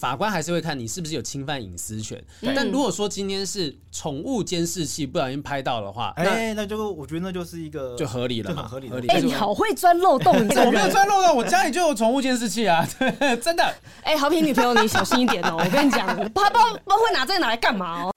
[0.00, 2.18] 法官还是会看你是不是有侵犯隐私权，
[2.56, 8.90] 但如果说今天是宠物监视器不小心拍到的话，哎，那就我觉得那就是一个就合理了嘛，合理。
[9.08, 13.74] 哎，你好会钻漏洞，你我没有钻漏洞，我家里就有宠物监视器啊，对， 真的。
[14.02, 18.10] 哎，好平女朋友，你小心一点哦， 我跟你讲，他不知道不知道会拿这个拿来干嘛哦。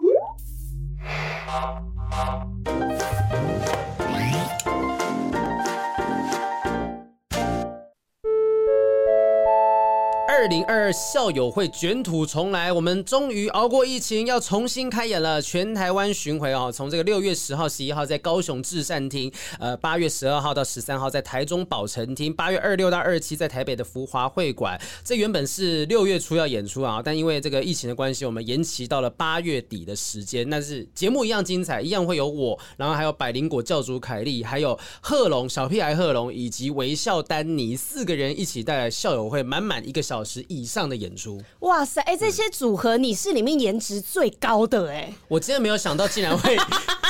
[10.43, 15.41] 二零二二校友会卷土重来，我们终于熬过疫情，要重新开演了。
[15.41, 24.77] 全台湾巡回哦，从这个六月十号、十一号在高雄至善厅，呃，八月十二号到十三号在台中宝城厅，八月二六到二七在台北的福华会馆。
[25.05, 30.49] 这原本是六月初要演出啊，但因为这个疫情的关系，我们延期到了八月底的时间。
[30.49, 40.32] 但是节目一样精彩，一样会有我，然后还有百灵果教主凯莉，还有贺龙小屁孩贺龙以及微笑丹尼四个人一起带来校友会，满满一个小时。
[40.47, 42.01] 以上的演出，哇塞！
[42.01, 46.57] 哎、欸，这些组合你是里面颜值最高的哎、欸，我真的没有想到竟然会，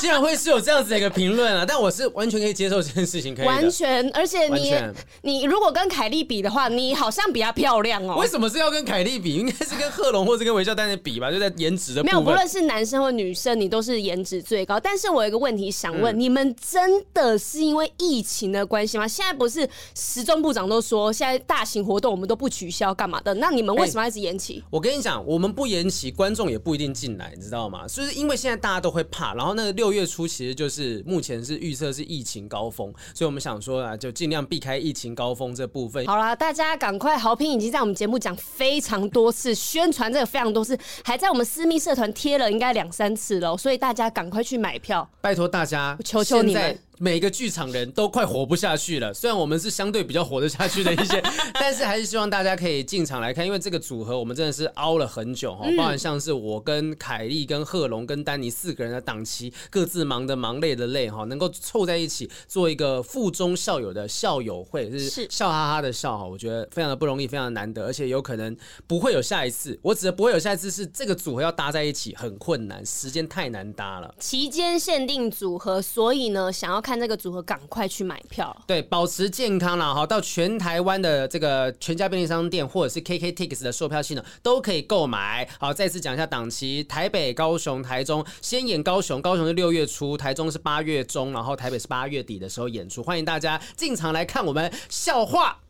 [0.02, 1.66] 竟然会是有这样子的一个评论啊！
[1.67, 4.73] 但我是完全可以接受这件事情，可以完全，而且你
[5.21, 8.17] 你如果跟凯莉比的话，你好像比她漂亮哦。
[8.17, 9.35] 为什么是要跟凯莉比？
[9.35, 11.31] 应该是跟贺龙或者跟微笑丹的比吧？
[11.31, 12.03] 就在颜值的。
[12.03, 14.79] 没有，不论是男生或女生，你都是颜值最高。
[14.79, 19.07] 但是我有一个问题想问，嗯、你们真的是因为疫情的关系吗？
[19.07, 23.33] 现在不是时装部长都说，现在大型活动我们都不取消，干嘛的？
[23.36, 24.56] 那你们为什么要一直延期？
[24.56, 27.88] 欸、我跟你讲，我们不延期，观众也不一定进来，你知道吗？
[27.88, 36.06] 就是因为现在大家都会怕，然后那个六月初其实就是目前是预测是疫情高峰，所以我们想说啊，就尽量避开疫情高峰这部分。
[36.06, 46.78] 好啦，大家赶快，好评已经在我们节目讲非常多次，宣传这个非常多次，还在我们私密社团贴了应该两三次了，所以大家赶快去买票，拜托大家，求求你们。
[46.99, 51.22] 每个剧场人都快活不下去了，虽然我们是相对比较活得下去的一些，
[51.56, 69.78] 但是还是希望大家可以进场来看，因为这个组合我们真的是熬了很久哈，包含像是我跟凯莉、跟贺龙、跟丹尼四个人的档期，各自忙的忙，累的累哈，能够凑在一起做一个附中校友的校友会，是笑哈哈的笑哈，我觉得非常的不容易，非常的难得，而且有可能不会有下一次。
[69.81, 74.13] 我指的不会有下一次是这个组合要搭在一起很困难，时间太难搭了。
[74.19, 78.55] 期间限定组合，所以呢，想要看这个组合，赶快去买票。
[78.67, 85.47] 对，保持健康啦哈，到全台湾的这个全家便利商店或者是 KKTix 的售票系统都可以购买。
[85.57, 93.01] 好，再次讲一下档期：台北、高雄、台中，先演高雄，高雄是六月初，台中是八月中，然后台北是八月底的时候演出。
[93.01, 95.62] 欢迎大家进场来看我们笑话。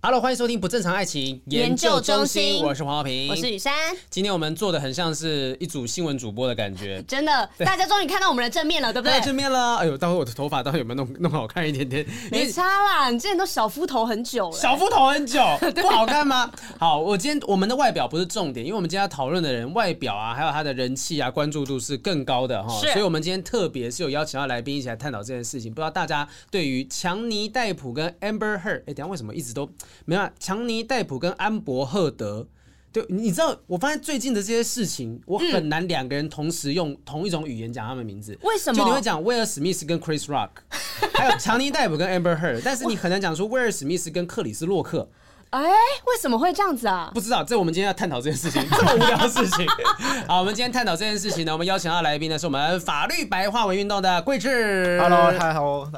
[0.00, 2.62] Hello，欢迎收听不正常爱情研究中心。
[2.62, 3.74] 我是黄浩平，我是雨珊。
[4.08, 9.20] 今天我们做的很像是一组新闻主播的感觉，真的，大家终于看到我们的正面了，对不对？
[9.22, 12.06] 正面了，哎呦，待会我的头发到底有没有弄弄好看一点点？
[12.30, 15.42] 没差啦，你之前都小夫头很久了，小夫头很久，
[15.74, 16.48] 不好看吗？
[16.78, 25.74] 好，我今天我们的外表不是重点，因为我们今天要讨论的人外表啊，还有他的人气啊，关注度是更高的哈，所以我们今天特别是有邀请到来宾一起来探讨这件事情。
[25.74, 29.68] 不知道大家对于强尼戴普跟 Amber Heard，哎，等下为什么一直都
[30.04, 30.68] 没有强？
[30.68, 32.46] 尼戴普跟安博赫德，
[32.92, 38.36] 对，你知道，我发现最近的这些事情，我很难两个人同时用同一种语言讲他们名字。
[38.42, 38.78] 为什么？
[38.78, 40.50] 就你会讲威尔史密斯跟 Chris Rock，
[41.14, 45.08] 还有强尼戴普跟 Amber Heard，但是你很难讲出威尔史密斯跟克里斯洛克。
[45.50, 47.10] 哎，为什么会这样子啊？
[47.14, 49.66] 不知道，这我们今天要探讨这件事情，这么无聊的事情。
[50.28, 55.00] 好，我们今天探讨这件事情呢，我们邀请到来宾呢，是我们法律白话文运动的桂智。
[55.00, 55.90] Hello，大家好。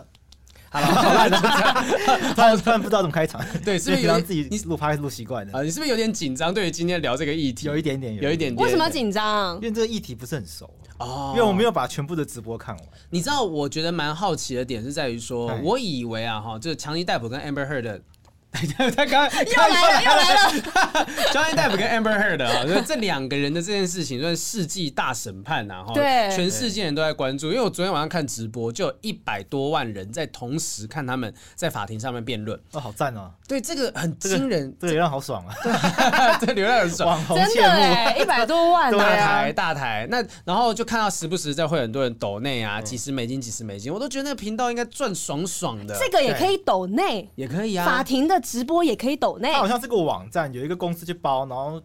[0.72, 5.62] 好了，好了，突然突然不知道怎么开场，对，是不是让自己录拍录习惯了啊？
[5.62, 6.54] 你是不是有点紧张？
[6.54, 8.64] 对于今天聊这个议题，有一点点，有一点点。
[8.64, 9.56] 为什么紧张？
[9.56, 12.84] 因为这个议题不是很熟哦，因为我没有把全部的直播看完。
[13.10, 18.00] 你知道，我觉得蛮好奇的点是在于说，我以为啊，哈，就是强尼戴普跟 Amber Heard 的。
[18.76, 21.06] 他刚刚又来了，又来了。
[21.32, 27.48] Johnny Depp 跟 Amber Heard 啊，就这两个人的这件事情算世纪大审判呐，哈，对，全世界人都在关注。
[27.48, 32.58] 因为我昨天晚上看直播，就有一百多万人在同时看他们在法庭上面辩论。
[32.72, 33.30] 哦，好赞哦！
[33.46, 35.54] 对，这个很惊人，这个流量好爽啊！
[36.40, 40.06] 这流量很爽，真的哎，一百多万，大台大台。
[40.10, 45.96] 那然后就看到时不时在会很多人抖内啊，几十美金，几十美金，我都觉得那个频道应该赚爽爽的。
[45.98, 47.86] 这个也可以抖内，也可以啊。
[47.86, 49.52] 法庭的直播也可以抖内。
[49.52, 51.80] 它好像这个网站，有一个公司去包，然后。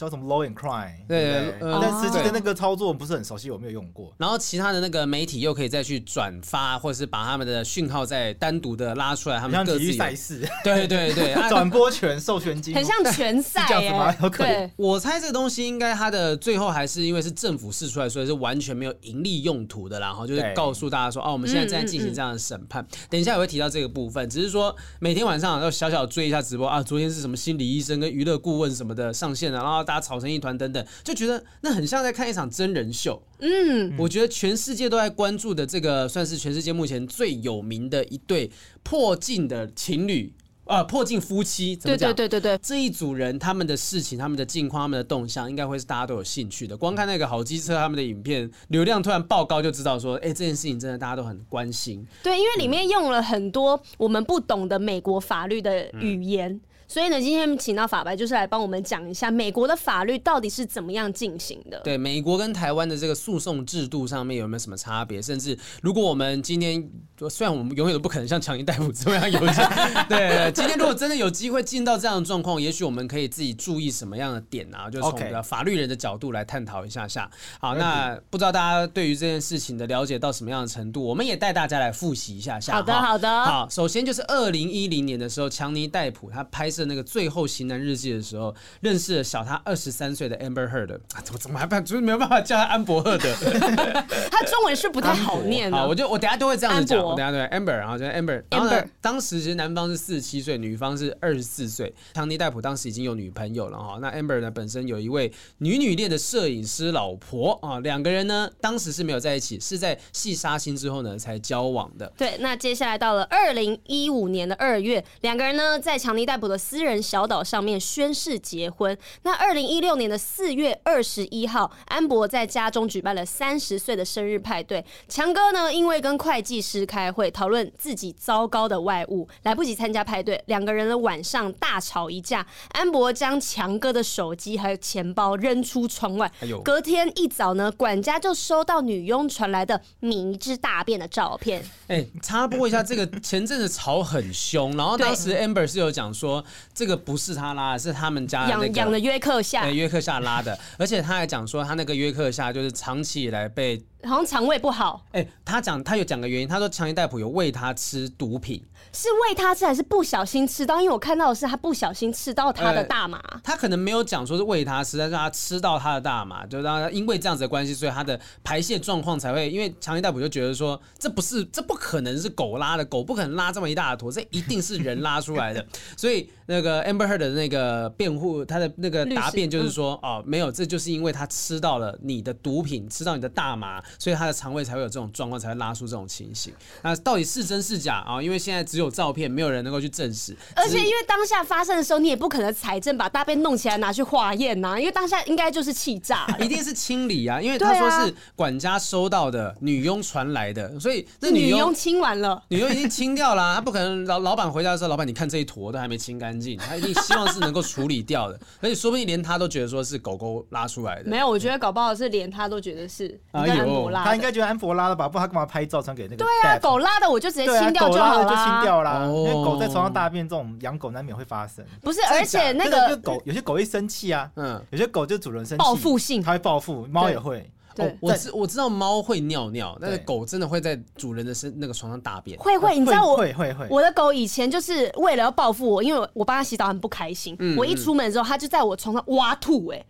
[0.00, 2.24] 叫什么 Low and Crime，对但实际对？
[2.24, 4.12] 的那个操作不是很熟悉，我没有用过。
[4.16, 22.86] 然后其他的那个媒体又可以再去转发，或者是把他们的讯号再单独的拉出来，他们像体育各自有赛事，对 对对， 啊转播权、授权金，很像拳赛是这样子吗哎，有可能对，我猜这个东西应该它的最后还是因为是政府试出来，所以是完全没有盈利用途的，然后就是告诉大家说，哦，我们现在正在进行这样的审判。
[23.08, 33.20] 等一下也会提到这个部分，只是说每天晚上要小小追一下直播啊，昨天是什么心理医生跟娱乐顾问什么的上线了，然后大家吵成一团等等，就觉得那很像在看一场真人秀。
[33.40, 38.48] 嗯，我觉得全世界都在关注的这个，算是全世界目前最有名的一对
[38.84, 40.32] 破镜的情侣。
[40.66, 42.14] 呃，破镜夫妻怎么对讲？
[42.14, 46.76] 对对对对，这一组人他们的事情、他们的近况、他们的动向，应该会是大家都有兴趣的。
[46.76, 52.06] 光看那个好机车他们的影片流量突然爆高，就知道说，哎，这件事情真的大家都很关心。
[52.22, 56.60] 对，因为里面用了很多我们不懂的美国法律的语言。
[56.90, 61.80] 所以呢，今天请到法白就是来帮我们讲一下美国的法律到底是怎么样进行的。
[61.84, 65.22] 对，美国跟台湾的这个诉讼制度上面有没有什么差别？
[65.22, 66.84] 甚至如果我们今天
[67.28, 69.64] 虽然我们永远都不可能像强尼戴普这样有钱，
[70.08, 74.90] 对，今天如果真的有机会进到这样的状况，也许我们可以自己注意什么样的点啊？
[74.90, 77.30] 就从法律人的角度来探讨一下下。
[77.60, 81.04] 好，那不知道大家对于这件事情的了解到什么样的程度？
[81.04, 82.72] 我们也带大家来复习一下下。
[82.72, 83.44] 好的，好的。
[83.44, 90.94] 好，首先就是二零一零年的时候，强尼戴普他拍摄那个《最后型男日记》的时候，认识了小他二十三岁的 Amber Heard。
[91.14, 91.84] 啊，怎么怎么还办？
[91.84, 93.32] 就是没有办法叫他安博赫德。
[94.30, 95.76] 他中文是不太好念的。
[95.76, 97.04] 好，我就我等下都会这样子讲。
[97.04, 98.42] 我等下对 Amber，然后就 Amber。
[98.50, 101.92] Amber 当时其实男方是四十七岁，女方是二十四岁。
[102.14, 103.98] 强尼戴普当时已经有女朋友了哈。
[104.00, 112.12] 那 Amber 呢，本身有一位女女恋的摄影师老婆啊，两个人呢当时是没有在一起，是在戏杀青之后呢才交往的。
[112.16, 118.96] 对，那接下来到了二零一五年的二月，两个人呢在强尼戴普的私人小岛上面宣誓结婚。
[119.22, 124.84] 那二零一六年的四月二十一号，安博在家中举办了三十岁的生日派对。
[125.08, 132.46] 强哥呢，因为跟会计师开会讨论自己糟糕的外务，来不及参加派对，两个人的晚上大吵一架。
[132.68, 136.30] 安博将强哥的手机还有钱包扔出窗外。
[136.62, 141.68] 隔天一早呢，管家就收到女佣传来的迷之大便的照片。
[141.88, 146.44] 哎，插播一下，这个前阵子吵很凶，然后当时 Amber 是有讲说，
[146.74, 153.84] 这个不是他拉的，是他们家养养的约克夏，约克夏拉的，而且他还讲说，他那个约克夏就是长期以来被。
[154.04, 158.64] 好像肠胃不好，哎、欸，他讲他有讲个原因，他说强尼戴普有喂他吃毒品，
[158.94, 160.80] 是喂他吃还是不小心吃到？
[160.80, 175.62] 因为我看到的是他不小心吃到他的大麻、欸，他可能没有讲说是喂他吃，但是他吃到他的大麻，就让他因为这样子的关系，所以他的排泄状况才会，因为强尼戴普就觉得说这不是这不可能是狗拉的，狗不可能拉这么一大坨，这一定是人拉出来的，
[175.94, 186.52] 所以那个 Amber Heard 的那个辩护，他的那个答辩就是说，嗯、哦，没有，这就是因为他吃到了你的毒品，吃到你的大麻，所以他的肠胃才会有这种状况，才会拉出这种情形。
[186.82, 188.20] 那到底是真是假啊？
[188.20, 190.36] 因为现在只有照片，没有人能够去证实。
[190.56, 197.40] 而且因为当下发生的时候，你也不可能财政把大便弄起来拿去化验呐，因为当下应该就是气炸，一定是清理啊。
[197.40, 208.38] 因为他说是 管家收到的，女佣传来的，所以那女佣清完了，女佣已经清掉了啊，他不可能老老板回家的时候，老板你看这一坨都还没清干净，他一定希望是能够处理掉的。
[208.60, 211.10] 而且说不定连他都觉得说是狗狗拉出来的。
[211.10, 215.08] 没有，我觉得搞不好是连他都觉得是安博拉，他应该觉得安博拉的吧？
[215.08, 216.16] 不然他干嘛拍照传给那个？
[216.16, 219.04] 对啊，狗拉的我就直接清掉就好了，就清掉啦。
[219.06, 221.64] 因为狗在床上大便这种养狗难免会发生。
[221.82, 227.50] 不是，而且那个狗有些狗会生气啊，嗯，有些狗就主人生气，报复性，它会报复，猫也会。
[227.74, 232.38] 对，我知我知道猫会尿尿，但是狗真的会在主人的身那个床上大便。
[232.38, 239.84] 会会，你知道我会会会，我的狗以前就是为了要报复我，因为我帮它洗澡很不开心，我一出门之后，它就在我床上挖吐，哎。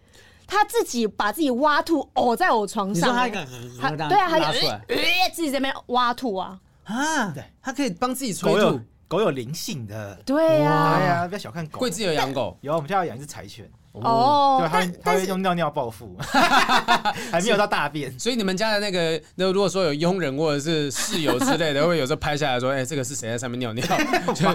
[0.52, 4.52] 他自己把自己挖吐呕在我床上，他对啊，他就
[5.32, 7.30] 自己在那边挖吐啊啊！
[7.32, 11.78] 对，他可以帮自己催吐，狗有灵性的，对呀，哎呀，不要小看狗。
[11.78, 16.14] 贵志有养狗，有，我们家要养一只柴犬，哦，对，他他会用尿尿报复，
[17.30, 18.16] 还没有到大便。
[18.18, 23.84] 所以你们家的那个，那如果说有佣人或者是室友之类的， 会有时候拍下来说，哎，这个是谁在上面尿尿？
[24.34, 24.48] 就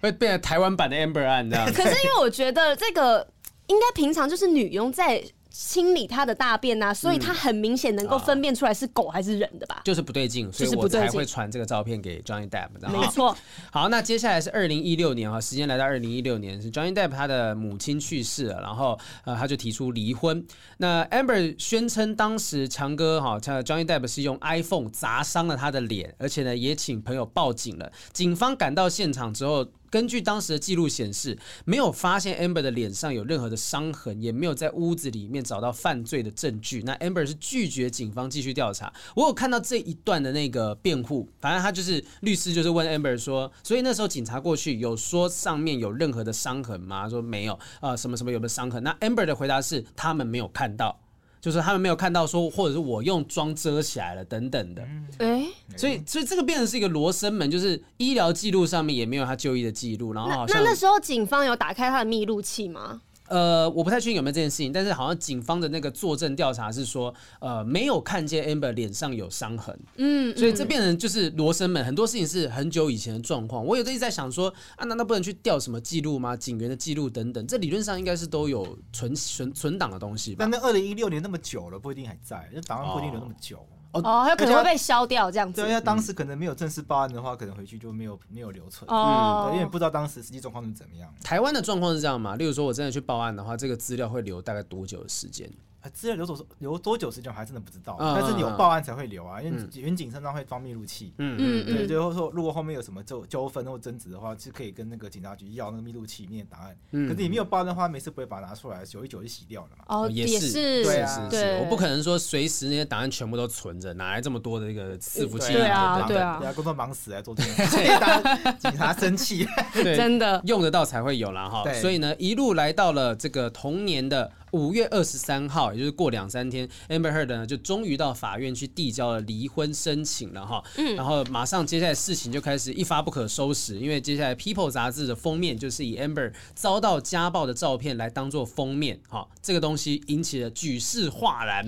[0.00, 1.66] 会变成台湾版的 Amber 案这样。
[1.72, 3.26] 可是因为我觉得这个。
[3.68, 5.22] 应该平常就是女佣在
[5.52, 9.82] 清理他的大便呐、啊，所以他很明显能够分辨出来是狗还是人的吧？
[9.84, 12.68] 就是不对劲，所以我才会传这个照片给 Johnny Depp。
[12.90, 13.36] 没错。
[13.70, 20.44] 好，那接下来是二零一六年哈，时间来到二零一六年，是 Johnny Depp 他的母亲去世了，然后呃他就提出离婚。
[20.78, 27.92] 那 Amber 宣称当时强哥哈，他 Johnny Depp 是用 iPhone 砸伤了他的脸，而且呢也请朋友报警了。
[28.12, 29.66] 警方赶到现场之后。
[29.92, 36.82] 根据当时的记录显示，没有发现 Amber 的脸上有任何的伤痕，也没有在屋子里面找到犯罪的证据。
[36.86, 38.90] 那 Amber 是拒绝警方继续调查。
[39.14, 47.06] 我有看到这一段的那个辩护，反正他就是律师，就是问 Amber 说，所以那时候警察过去有说上面有任何的伤痕吗？
[47.06, 48.82] 说没有，呃，什么什么有没有伤痕？
[48.82, 51.01] 那 Amber 的回答是他们没有看到。
[51.42, 55.44] 就是他们没有看到说，或者是我用妆遮起来了等等的，哎，
[55.76, 63.00] 所以所以这个变成是一个罗生门，就是医疗记录上面也没有他就医的记录，然后好像那那时候警方有打开他的密录器吗？
[63.32, 73.64] 呃，我不太确定有没有这件事情，但是好像警方的那个作证调查是说，呃，没有看见 Amber 脸上有伤痕，嗯，所以这变成就是罗生门，很多事情是很久以前的状况。
[73.64, 76.36] 我有一直在想说，啊，难道不能去调什么记录吗？
[76.36, 80.36] 警员的记录等等，这理论上应该是都有存存存档的东西吧？
[80.40, 83.56] 但那二零一六年那么久了，不一定还在，那档案不一定留那么久。
[83.56, 85.60] 哦哦，它可能会被消掉这样子。
[85.60, 88.90] 对，因为当时可能没有正式报案的话，可能回去就没有没有留存。
[88.90, 91.12] 哦，因为不知道当时实际状况是怎么样。
[91.22, 92.36] 台湾的状况是这样嘛？
[92.36, 95.50] 例如说，我真的去报案的话，这个资料会留大概多久的时间？
[95.90, 97.96] 资料留多留多久时间，我还真的不知道。
[97.98, 101.12] 但是你有报案才会留啊，因为员警身上会装密录器。
[101.18, 106.76] 嗯嗯对，就是说，如果后面有什么纠纠纷或争执的话，是可以跟那个警察局要那个密录器里面的档案。
[107.08, 109.84] 可是你没有报案的话，没事不会把它拿出来，久一久就洗掉了嘛。
[109.88, 115.52] 哦，也是，对啊，对，我不可能说随时那些档案全部都存着，哪来这么多的一个伺服器？
[115.52, 117.76] 对啊，对啊，工作忙死来做这 件事，
[118.60, 119.46] 警察生气。
[119.74, 121.64] 真的用得到才会有啦哈。
[121.74, 124.30] 所以呢，一路来到了这个童年的。
[124.52, 130.62] 五月二十三号，也就是过两三天，Amber Heard 呢就终于到法院去递交了离婚申请了哈。
[130.76, 141.66] 嗯，然后马上接下来事情就开始一发不可收拾，因为接下来 People 杂志的封面就是以 Amber 遭到家暴的照片来当做封面，哈，这个东西引起了举世哗然。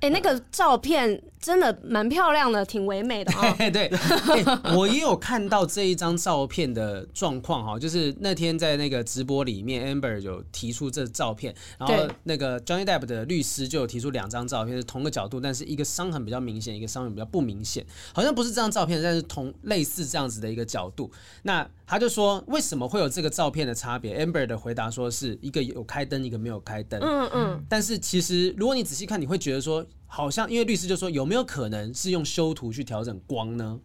[0.00, 3.56] 哎、欸，那个照片真的蛮漂亮的，挺唯美的啊、哦。
[3.70, 3.90] 对，
[4.76, 17.84] 我也有看到这一张照片的状况哈，就是那天在那个直播里面，Amber 有提出这照片，然后那个 Johnny Depp 的律师就有提出两张照片是同个角度，但是一个伤痕比较明显，一个伤痕比较不明显，
[18.14, 21.10] 好像不是这张照片，但是同类似这样子的一个角度。
[21.42, 27.00] 那他就说，为什么会有这个照片的差别？Amber 的回答说是一个有开灯，一个没有开灯。
[27.02, 27.64] 嗯嗯。
[27.68, 29.84] 但是其实如果你仔细看，你会觉得说。
[30.14, 33.80] 好像因为律师就说，有没有可能是用修图去调整光呢？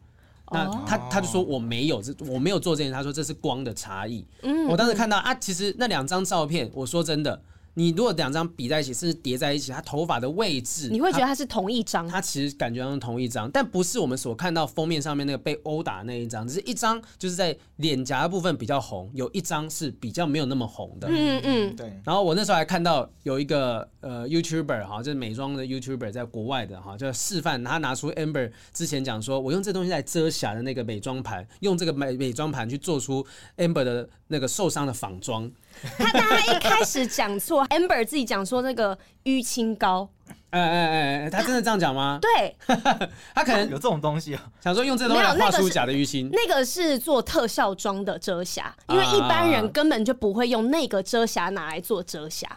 [0.52, 2.94] 那他他就说我没有，这我没有做这件事。
[2.94, 4.26] 他说这是光的差异。
[4.42, 7.42] 嗯，我当时看到啊，其实那两张照片，我说真的。
[7.78, 12.08] 你如果两张比在一起，甚至叠在一起，他头发的位置，你会觉得它是同一张。
[12.08, 21.08] 它其实感觉像同一张，但不是我们所看到封面上面那个被殴打那一张，只是一张就是在脸颊的部分比较红，有一张是比较没有那么红的。
[21.08, 21.86] 嗯嗯，对。
[22.04, 33.24] 然后我那时候还看到有一个呃 YouTuber 哈，就是美妆的 YouTuber，在国外的哈，就示范他拿出 Amber 之前讲说我用这东西来遮瑕的那个美妆盘，用这个美美妆盘去做出
[33.58, 35.52] Amber 的那个受伤的仿妆。
[35.98, 40.10] 他他一开始讲错，Amber 自己讲说那个淤青膏，
[40.52, 42.20] 哎哎哎，他真的这样讲吗？
[42.22, 42.56] 对，
[43.36, 46.30] 他可能有这种东西啊，想说用这东西来画出假的淤青。
[46.32, 52.48] 那个是做特效妆的遮瑕，因为一般人根本就不会用那个遮瑕拿来做遮瑕。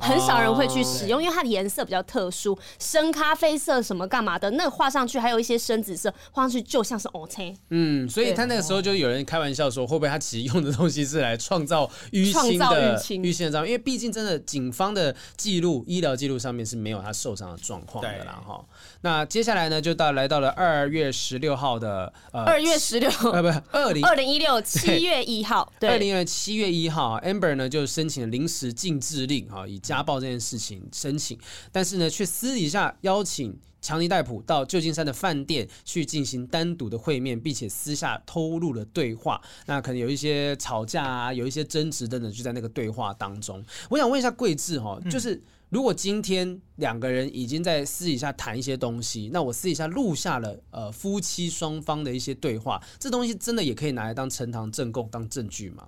[0.00, 7.54] 很少人会去使用，因为它的颜色比较特殊，深咖啡色什么干嘛的，那个画上去还有一些深紫色，画上去就像是 OK。
[7.68, 13.70] 嗯，所以他那个时候就有人开玩笑说，会不会他其实用的东西是来创造淤青的淤青的照片？
[13.70, 18.42] 因为毕竟真的警方的记录、医疗记录上面是没有他受伤的状况的啦。
[18.46, 18.64] 哈，
[19.02, 29.80] 那接下来呢，就到来到了二月十六号的呃，二月十六呃，不是二零二零一六 七月一号，对，二零二七月一号，Amber 呢就申请了临时禁制令哈，以。
[29.80, 31.36] 家暴这件事情申请，
[31.72, 39.40] 但是呢，却私底下邀请强尼戴普到旧金山的饭店去进行单独的会面，并且私下偷录了对话。
[39.66, 43.64] 那可能有一些吵架啊，有一些争执等等，就在那个对话当中。
[43.88, 55.84] 我想问一下桂智哈，就是如果今天两个人已经在私底下谈一些东西，那我私底下录下了呃夫妻双方的一些对话，这东西真的也可以拿来当呈堂证供、当证据吗？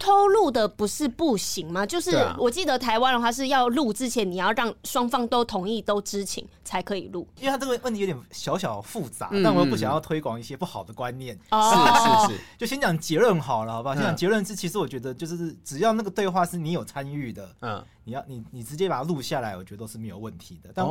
[0.00, 1.86] 偷录的不是不行吗？
[1.86, 7.26] 就是我记得台湾的话是要录之前，你要让双方都同意、都知情才可以录。
[7.38, 11.36] 因为他这个问题有点小小复杂，嗯、但我又不想要推广一些不好的观念。
[11.36, 13.94] 是是是， 就先讲结论好了，好不好？
[13.94, 20.70] 先讲结论是，其实我觉得就是只要那个对话是你有参与的，嗯，你要你你直接把它录下来，我觉得都是没有问题的。
[20.74, 20.86] 但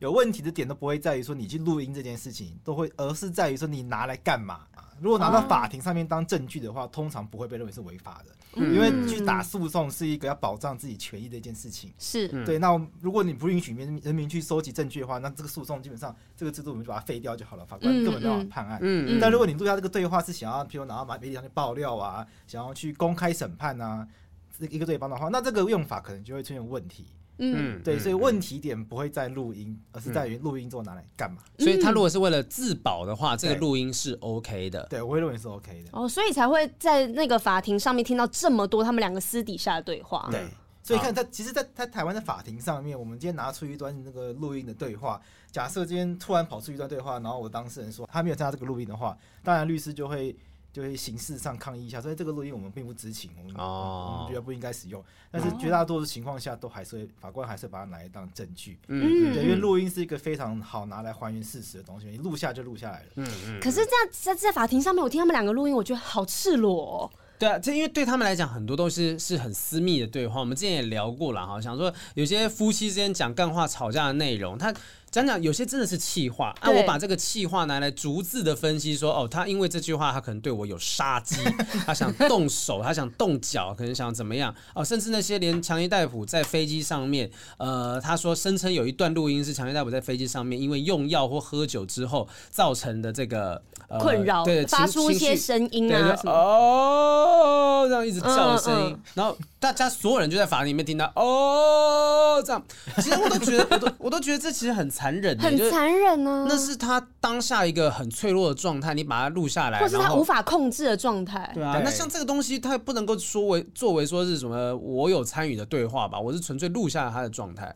[0.00, 4.60] 有问题的点都不会在于说你去录音这件事情，都会而是在于说你拿来干嘛。
[5.00, 11.92] 如果拿到法庭上面当证据的话，通常不会被认为是违法的，嗯、因为去打诉讼是一个要保障自己权益的一件事情。
[12.00, 12.58] 是对。
[12.58, 18.80] 那如果你不允许人人民去收集证据的话，那这个诉讼基本上这个制度我们就把它废掉就好了，法官根本没法判案。
[18.82, 24.27] 嗯，但如果你录下这个对话是想要，譬如拿到媒体上去爆料啊，想要去公开审判啊，这
[24.66, 27.06] 一个对方的话，那这个用法可能就会出现问题。
[27.40, 31.38] 嗯，对，所以问题点不会在录音，而是在于录音之后拿来干嘛。
[31.56, 34.84] 所以他如果是为了自保的话，这个录音是 OK 的。
[34.90, 35.88] 对，我会认为是 OK 的。
[35.92, 40.26] 哦，所以才会在那个法庭上面听到这么多他们两个私底下的对话。
[40.32, 40.48] 对，
[40.82, 45.20] 所以看他，其实，在在台湾的法庭上面，我们今天拿出一段那个录音的对话，
[45.52, 50.36] 假设今天突然跑出一段对话，然后我当事人说他没有参加这个录音的话，当然律师就会。
[50.78, 55.02] 就会形式上抗议一下，所以这个录音我们并不知情，我们、哦、我们觉得不应该使用。
[55.28, 58.78] 但是绝大多数情况下，都还是会法官还是把它拿来当证据。
[58.86, 63.06] 嗯，对，因为录音是一个非常好拿来还原事实的东西，你录下就录下来了。
[63.16, 63.60] 嗯嗯。
[63.60, 67.10] 可是这样在在法庭上面，我听他们两个录音，我觉得好赤裸、哦。
[67.40, 70.38] 对啊，这因为对他们来讲，很多东西是很私密的对话。
[70.38, 74.72] 我们之前也聊过了哈，想说有些夫妻之间讲干话吵架的内容，他。
[75.10, 81.36] 讲讲有些真的是气话，那我把这个气话拿来逐字的分析说，说哦，他因为这句话，他可能对我有杀机，
[81.86, 84.54] 他想动手，他想动脚，可能想怎么样。
[84.74, 102.62] 哦，甚至那些连强尼戴普在飞机上面，呃，他说声称有一段录音是强尼戴普在飞机上面因为用药或喝酒之后造成的这个、呃、困扰，对，发出一些声音啊，哦，这样一直叫的声音，嗯嗯、然后大家所有人就在法庭里面听到哦，这样，
[102.96, 104.86] 其实我都觉得，我都我都觉得这其实很。
[104.98, 106.46] 残忍，很残忍呢、啊。
[106.48, 111.48] 那是他当下一个很脆弱的状态，你把它录下来，或是他无法控制的状态。
[111.54, 116.18] 对啊，那像这个东西，他不能够说为作为说是什么我有参与的对话吧？
[116.18, 117.72] 我是纯粹录下来他的状态。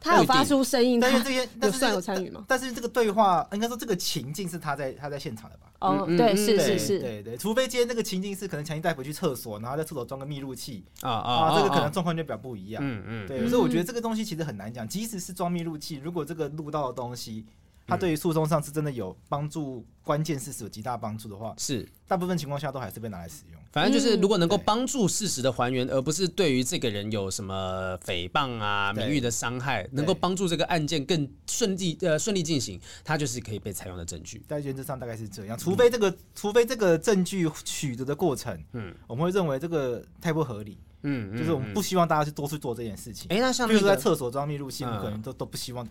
[0.00, 2.44] 他有发出声音，但是这些就算有参与吗？
[2.46, 5.72] 但是这个对话，应该说这个情境是他在他在现场的吧？
[5.80, 12.82] 哦，对，是是是，对对，除非今天那个情境是可能强行带回去厕所，然后在厕所装个密录器啊啊，这个可能状况就比较不一样。
[12.84, 17.44] 嗯嗯，对，所以我觉得这个东西其实很难讲，即使是装密录器，如果这个录到的东西。
[17.88, 23.58] 它对于诉讼上是真的有帮助，关键事实有极大帮助的话，是大部分情况下都还是被拿来使用。
[23.72, 34.42] 反正就是，如果能够帮助事实的还原，而不是对于这个人有什么诽谤啊、名誉的伤害，能够帮助这个案件更顺利呃顺利进行，它就是可以被采用的证据。
[34.46, 43.26] 在原则上大概是这样，除非这个除非这个证据取得的过程，嗯，我们会认为这个太不合理，嗯，就是我们不希望大家去多去做这件事情。
[43.30, 45.86] 哎，那像比如说在厕所装密录器，我们可能都都不希望。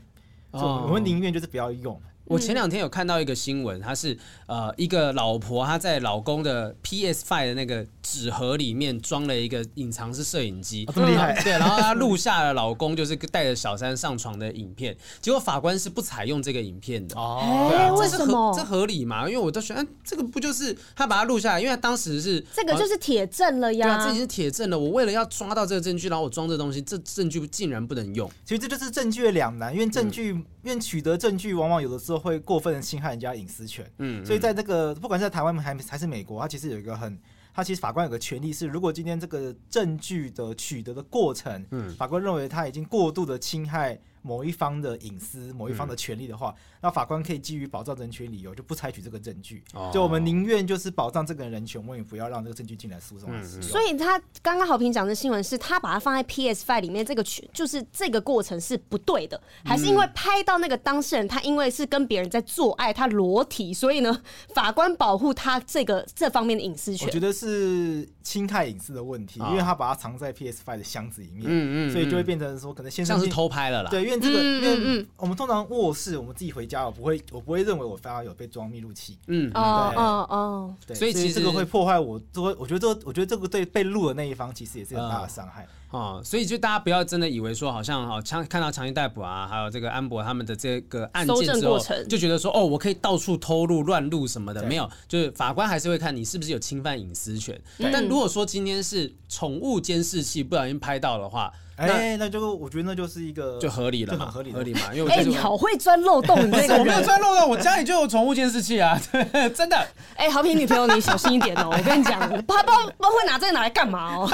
[0.65, 2.01] 哦，我们宁愿就是不要用。
[2.27, 11.33] 我前两天有看到一个新闻，他是呃一个老婆，她在老公的 PS Five 的那个纸盒里面装了一个隐藏式摄影机，这么厉害？
[11.43, 17.15] 对，然后她录下了老公就是带着小三上床的影片，结果法官是不采用这个影片的。
[17.17, 18.53] 哦，为什么？
[18.55, 19.27] 这合理吗？
[19.27, 23.87] 因为我都觉得，这个不就是他把它录下来，因为他当时是这个就是铁证了呀。
[23.87, 24.77] 对啊，这已经是铁证了。
[24.77, 28.29] 我为了要抓到这个证据，然后我装这东西，这证据竟然不能用。
[28.45, 37.17] 其实这就是证据的两难，因为证据，因为取得证据，往往有的时候会过分的侵害人家隐私权，嗯，所以在这个不管是在台湾还还是美国，它其实有一个很，
[37.53, 43.97] 它其实法官有个权利是，如果今天这个证据的取得的过程，嗯，法官认为他已经过度的侵害。
[44.27, 49.63] 某一方的隐私，某一方的权利的话，那、嗯、法官可以基于保障人权理由，就不采取这个证据。
[49.73, 53.29] 哦、就我们宁愿就是保障这个人人权，我们也不要让这个证据进来诉讼。
[53.31, 64.21] 嗯、所以他刚刚好评讲的新闻是他把它放在 PS Five 里面，这个权就是这个过程是不对的，还是因为拍到那个当事人他因为是跟别人在做爱，他裸体，所以呢，
[64.53, 67.07] 法官保护他这个这方面的隐私权？
[67.07, 73.89] 我觉得是侵害隐私的问题，哦、因为他把它藏在 PS Five 的箱子里面，嗯嗯，所以就会变成说可能先生像是偷拍了啦。
[73.89, 79.17] 对，因为这个，因为我们通常卧室，我们自己回家，我不会，我不会认为我非要有被装密录器。
[79.27, 80.75] 嗯，哦，哦哦。
[80.85, 85.67] 对，所以其实这个会破坏我，这个我觉得这个，我觉得这个对被录的那一方其实也是很大的伤害。
[85.89, 97.57] 哦，所以就大家不要真的以为说，好像哦，强看到强尼戴普啊，还有这个安博他们的这个案件之后，就觉得说，哦，我可以到处偷录、乱录什么的，没有，就是法官还是会看你是不是有侵犯隐私权。
[97.79, 109.87] 但如果说今天是宠物监视器不小心拍到的话，哎，那就我觉得那就是一个就合理了嘛，合理合理嘛， 因为哎，你好会钻漏洞，你这个我没有钻漏洞，我家里就有宠物监视器啊，对， 真的。
[110.15, 114.25] 哎，好平女朋友，你小心一点哦， 我跟你讲，他不不会拿这个拿来干嘛哦。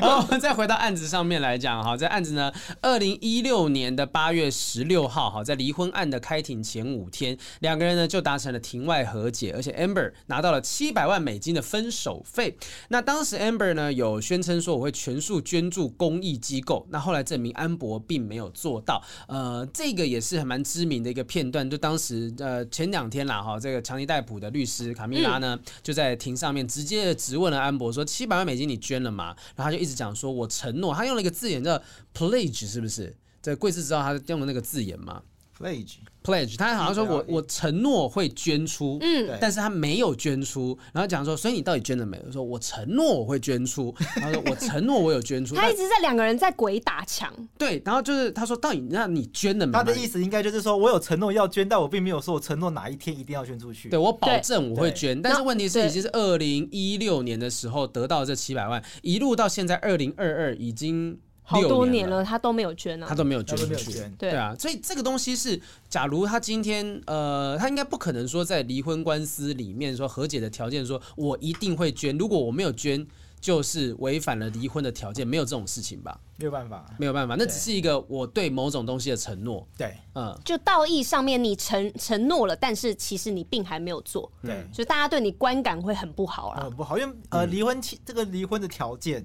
[0.00, 12.56] 好，我们再回到案子上面来讲哈，在案子呢，二零一六年的八月十六号，哈，在离婚案的开庭前五天，两个人呢就达成了庭外和解，而且 Amber 拿到了七百万美金的分手费。
[12.90, 16.35] 那当时 Amber 呢有宣称说，我会全数捐助公益。
[16.36, 16.86] 济机构。
[16.90, 19.02] 那后来证明安博并没有做到。
[19.28, 21.68] 呃，这个也是很蛮知名的一个片段。
[21.68, 31.80] 就当时呃前两天啦哈，这个强尼戴普的律师卡米拉呢，就在庭上面直接质问了安博说：“七百万美金你捐了吗？”然后他就一直讲说：“我承诺。”他用了一个字眼叫
[32.14, 33.16] “pledge”，是不是？
[33.42, 35.22] 这贵司知道他用的那个字眼吗
[35.58, 35.96] ？pledge。
[36.22, 42.32] pledge，他好像说我我承诺会捐出，嗯，但是他没有捐出，然后讲说，所以你到底捐了没有？
[42.32, 49.84] 说我承诺我会捐出，他说我承诺我有捐出， 他一直在两个人在鬼打墙，对，然后就是他说到底那你捐了没有？
[49.84, 61.16] 他的意思应该就是说我有承诺要捐，但我并没有说我承诺哪一天一定要捐出去，对我保证我会捐，但是问题是已经是二零一六年的时候得到这七百万，一路到现在二零二二已经。
[61.48, 64.30] 好多年了，他都没有捐啊，他都没有捐出去，对。
[64.30, 73.06] 啊，所以这个东西是，假如他今天，呃，他应该不可能说在离婚官司里面说和解的条件，说我一定会捐，如果我没有捐，
[73.40, 76.18] 就是违反了离婚的条件，没有这种事情吧？
[76.36, 89.24] 没有办法，没有办法，那只是一个我对某种东西的承诺，对，嗯，就道义上面你承承诺了，但是其实你并还没有做，对，所以大家对你观感会很不好啦，很不好，因为呃，离婚期这个离婚的条件。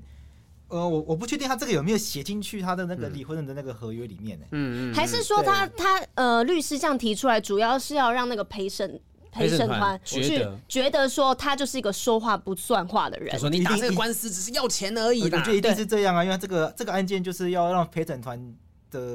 [0.72, 4.46] 呃，我我不确定他这个有没有写进去他的那个离婚的那个合约里面呢？
[4.52, 9.00] 嗯嗯，还是说他他呃律师这样提出来，主要是要让那个陪审
[9.32, 18.56] 陪审团去觉得说他就是一个说话不算话的人，说你打这个官司只是要钱而已，我觉得一定是这样啊，因为这个这个案件就是要让陪审团。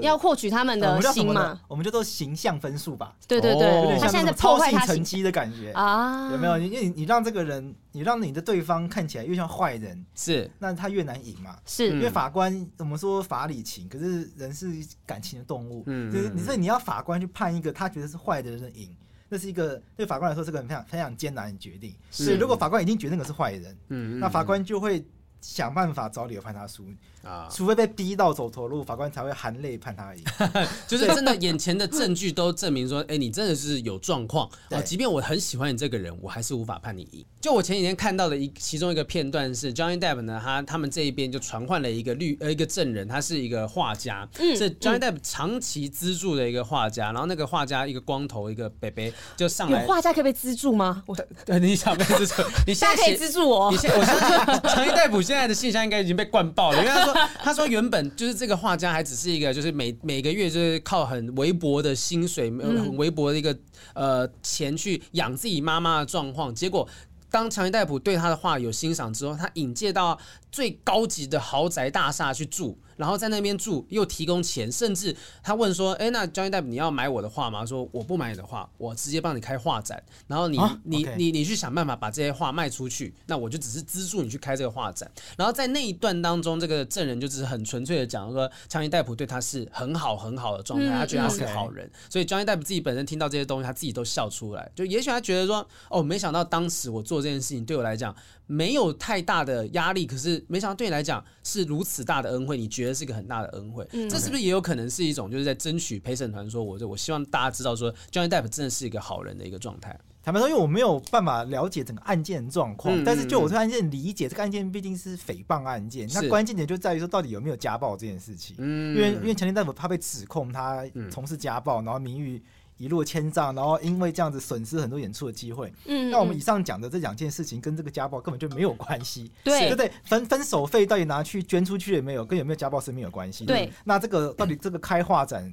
[0.00, 1.60] 要获取他们的心嘛？
[1.68, 3.14] 我们就做形象分数吧。
[3.26, 6.30] 对对对，他现在破坏他成绩的感觉啊？
[6.32, 6.58] 有没有？
[6.58, 11.56] 因为你让这个人，你让你的对方看起来越像坏人，是那他越难赢嘛？
[11.66, 14.70] 是因为法官我们说法理情，可是人是
[15.04, 15.82] 感情的动物。
[15.86, 18.96] 嗯，就是你说你要法官去判一个他觉得是坏的人的赢，
[19.28, 21.94] 那是一个对法官来说是个非常非常艰难的决定。
[22.10, 25.04] 是，如果法官已经觉得那个是坏人，嗯，那法官就会
[25.40, 26.86] 想办法找理由判他输。
[27.26, 30.22] 啊，除非被逼到走投路，法官才会含泪判他赢。
[30.86, 34.80] 就是真的，眼前的证据都证明说，哎、欸，你真的是有状况啊。
[34.80, 37.24] 即便我很喜欢你这个人，我还是无法判你赢。
[37.40, 47.12] 就我前几天看到的一其中一个片段是，Johnny Depp 呢，他他们这一边就传唤了一个律呃一个证人，他是一个画家，嗯、是 Johnny Depp 长期资助的一个画家。
[47.12, 51.02] 然后那个画家一个光头一个北北就上来，有画家可以被资助吗？
[51.06, 52.42] 我对，你想被资助？
[52.66, 53.70] 你现在可以资助我？
[53.72, 54.28] 你现我相信
[54.70, 57.15] Johnny Depp 现在的信箱应该已经被灌爆了，因为他说。
[57.42, 63.56] 他说：“原本就是这个画家，还只是一个，就是每每个月就是靠很微薄的薪水，很微薄的一个
[63.94, 66.54] 呃钱去养自己妈妈的状况。
[66.54, 66.88] 结果，
[67.30, 70.18] 当强尼戴普对他的画有欣赏之后，他引荐到
[70.50, 80.02] 最高级的豪宅大厦去住。”然后在那边住，又提供钱，甚至他问说：“哎，那 Johnny Depp 你要买我的画吗？”说：“我不买你的画，我直接帮你开画展。
[80.26, 91.90] 然后你、啊、你.你你去想办法把这些画卖出去，那我就只是资助你去开这个画展。”然后在那一段当中，这个证人就只是很纯粹的讲说，强尼戴普对他是很好很好的状态，嗯、他觉得他是个好人。
[92.10, 94.70] 所以 Johnny Depp 自己本身听到这些东西，他自己都笑出来。
[94.74, 98.14] 就也许他觉得说：“哦，没想到当时我做这件事情对我来讲
[98.46, 109.98] 没有太大的压力，可是没想到对你来讲是如此大的恩惠，你觉得是一个很大的恩惠。”会，这是不是也有可能是一种就是在争取陪审团说，我就我希望大家知道说，Johnny Depp 真的是一个好人的一个状态。
[110.22, 118.56] 坦白说，因为我没有办法了解整个案件状况，嗯、但是就我对案件理解，这个案件毕竟是诽谤案件，那关键点就在于说，到底有没有家暴这件事情。
[118.58, 122.42] 嗯，因为因为强奸大夫他被指控他从事家暴，然后名誉。
[122.78, 125.72] 一落千丈，然后因为这样子损失很多演出的机会。
[125.86, 129.30] 嗯，那我们以上讲的这两件事情跟这个家暴根本就没有关系。
[129.42, 129.90] 对，对不对？
[130.04, 133.44] 分分手费到底拿去捐出去有没有，跟有没有家暴是没有关系。
[133.44, 135.52] 对，那这个到底这个开画展，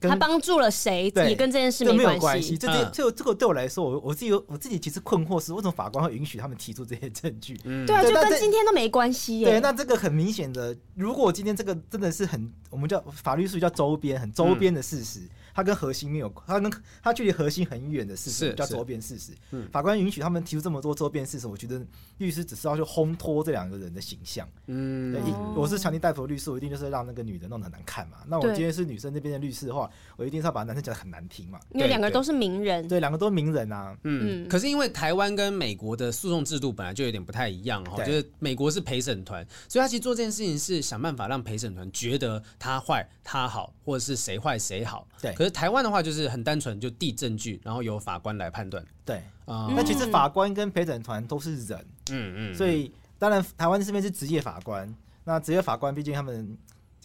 [0.00, 1.10] 他帮助了谁？
[1.10, 2.56] 对，也跟这件事没有关系。
[2.56, 7.60] 这这这这个对我来说，我我自己我自己其实困惑是，为什么法官会允许他们提出这些证据？
[7.64, 9.50] 嗯，对啊，就跟今天都没关系耶。
[9.50, 15.20] 对，那这个很明显的，如果今天这个真的是很，我们叫法律术语叫周边，很周边的事实。
[15.54, 19.32] 他跟核心没有，他跟他距离核心很远的事实叫周边事实。
[19.50, 21.80] 嗯，法官允许他们提出这么多周边事实，我觉得
[22.18, 24.48] 律师只是要去烘托这两个人的形象。
[24.66, 25.14] 嗯，
[25.56, 28.18] 我是强尼戴普的律师，我一定就是让那个女的弄得很难看嘛。
[28.26, 31.60] 那我今天是女生那边的律师的话，我一定是要把男生讲的很难听嘛。
[31.70, 33.96] 因为两个都是名人，对，两个都是名人啊。
[34.04, 45.06] 嗯，可是因为台湾跟美国的诉讼制度本来就有点不太一样哈，就是美国是陪审团，所以他其实做这件事情是想办法让陪审团觉得他坏他好，或者是谁坏谁好。
[45.20, 45.34] 对。
[45.42, 48.80] 可是台湾的话就是很单纯，就递证据，然后由法官来判断。
[49.04, 54.88] 对啊，那、嗯、其实法官跟陪审团都是人，嗯嗯，所以当然台湾这边是职业法官，
[55.24, 56.56] 那职业法官毕竟他们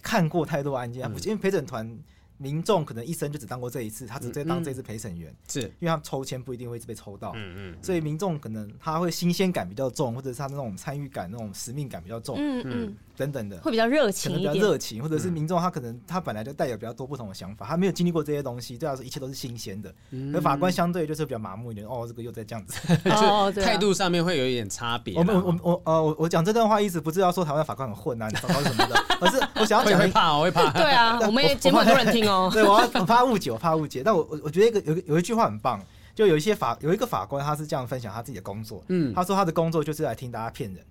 [0.04, 1.98] 看过太多案件，嗯、因为陪审团
[2.38, 19.94] 民众可能一生就只当过这一次，他只在当这次陪审员，是因为他抽签不一定会一直被抽到，嗯嗯，所以民众可能他会新鲜感比较重，或者是他那种参与感、那种使命感比较重，嗯嗯，等等的，会比较热情一点，能比较热情，或者是民众他可能他本来就带有比较多不同的想法，他没有经历过这些东西，对他说一切都是新鲜的，
[20.34, 23.68] 而法官相对就是比较麻木一点，哦，这个又在这样子， 哦，对啊。
[23.68, 25.16] 态度上面会有一点差别。
[25.16, 35.82] 我们我我呃我我讲这段话意思不是要说台湾法官很混啊，糟糕什么的，而是我想要讲 会怕，我会怕，对啊，我们也 节目很多人听哦， 对，我要我怕误解，我怕误解，但我我我觉得一个有有一句话很棒，
[36.14, 40.84] 就有一些法有一个法官他是这样分享他自己的工作，嗯，他说他的工作就是来听大家骗人，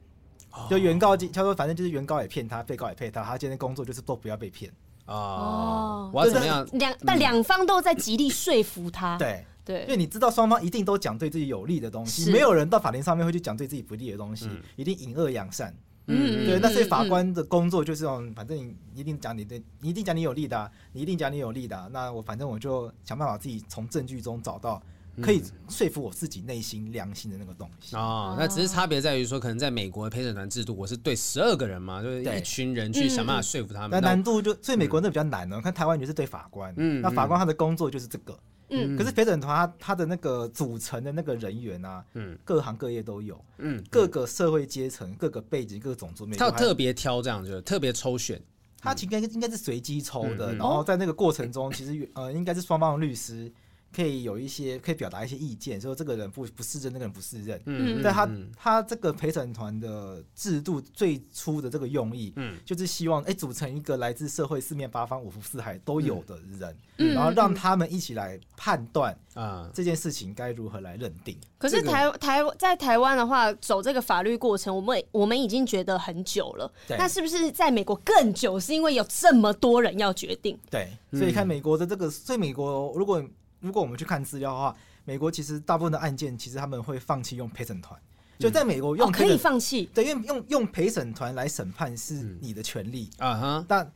[0.70, 4.72] 就原告他说反正就是原告也骗他，被告也骗他，他今天工作就是都不要被骗。
[5.06, 6.66] 哦，我要怎么样？
[6.72, 9.16] 两但两方都在极力说服他。
[9.16, 15.72] 对对，因为你知道双方一定都讲对自己有利的东西，没有人到法庭上面会去讲对自己不利的东西，一定隐恶扬善。
[16.06, 16.58] 嗯，对。
[16.58, 21.90] 那所以法官的工作就是这种，反正你一定讲你的，你一定讲你有利的，你一定讲你有利的。
[21.92, 24.82] 那我反正我就想办法自己从证据中找到
[25.20, 27.96] 可以说服我自己内心良心的那个东西。
[27.96, 33.90] 哦，那只是差别在于说，可能在美国的陪审团制度，我是对十二个人嘛，就是一群人去想办法说服他们。
[33.90, 35.60] 那难度就所以美国那比较难呢。
[35.60, 38.38] 看台湾就是对法官，嗯，那法官他的工作就是这个。
[38.68, 48.40] 嗯，可是陪审团他他的那个组成的那个人员啊，嗯，各行各业都有，嗯，各个社会阶层、各个背景、各个种族，他有特别挑这样，就特别抽选，
[48.80, 53.52] 他应该应该是随机抽的，然后在那个过程中，其实呃应该是双方的律师。
[53.96, 57.58] 可以有一些可以表达一些意见，说这个人不不适任，那个人不适任。
[57.64, 71.34] 嗯，但他他这个陪审团的制度最初的这个用意，嗯，就是希望哎组成一个来自社会四面八方、五湖四海都有的人，嗯，然后让他们一起来判断啊这件事情该如何来认定。
[71.56, 76.70] 可是台台在台湾的话，走这个法律过程，我们我们已经觉得很久了。
[76.90, 78.60] 那是不是在美国更久？
[78.60, 80.58] 是因为有这么多人要决定？
[80.70, 83.24] 对，所以看美国的这个，所以美国如果。
[83.66, 88.00] 如果我们去看资料的话，美国其实大部分的案件，其实他们会放弃用陪审团。
[88.38, 93.90] 就在美国用、可以放弃，对，因为用用陪审团来审判是你的权利啊哈，但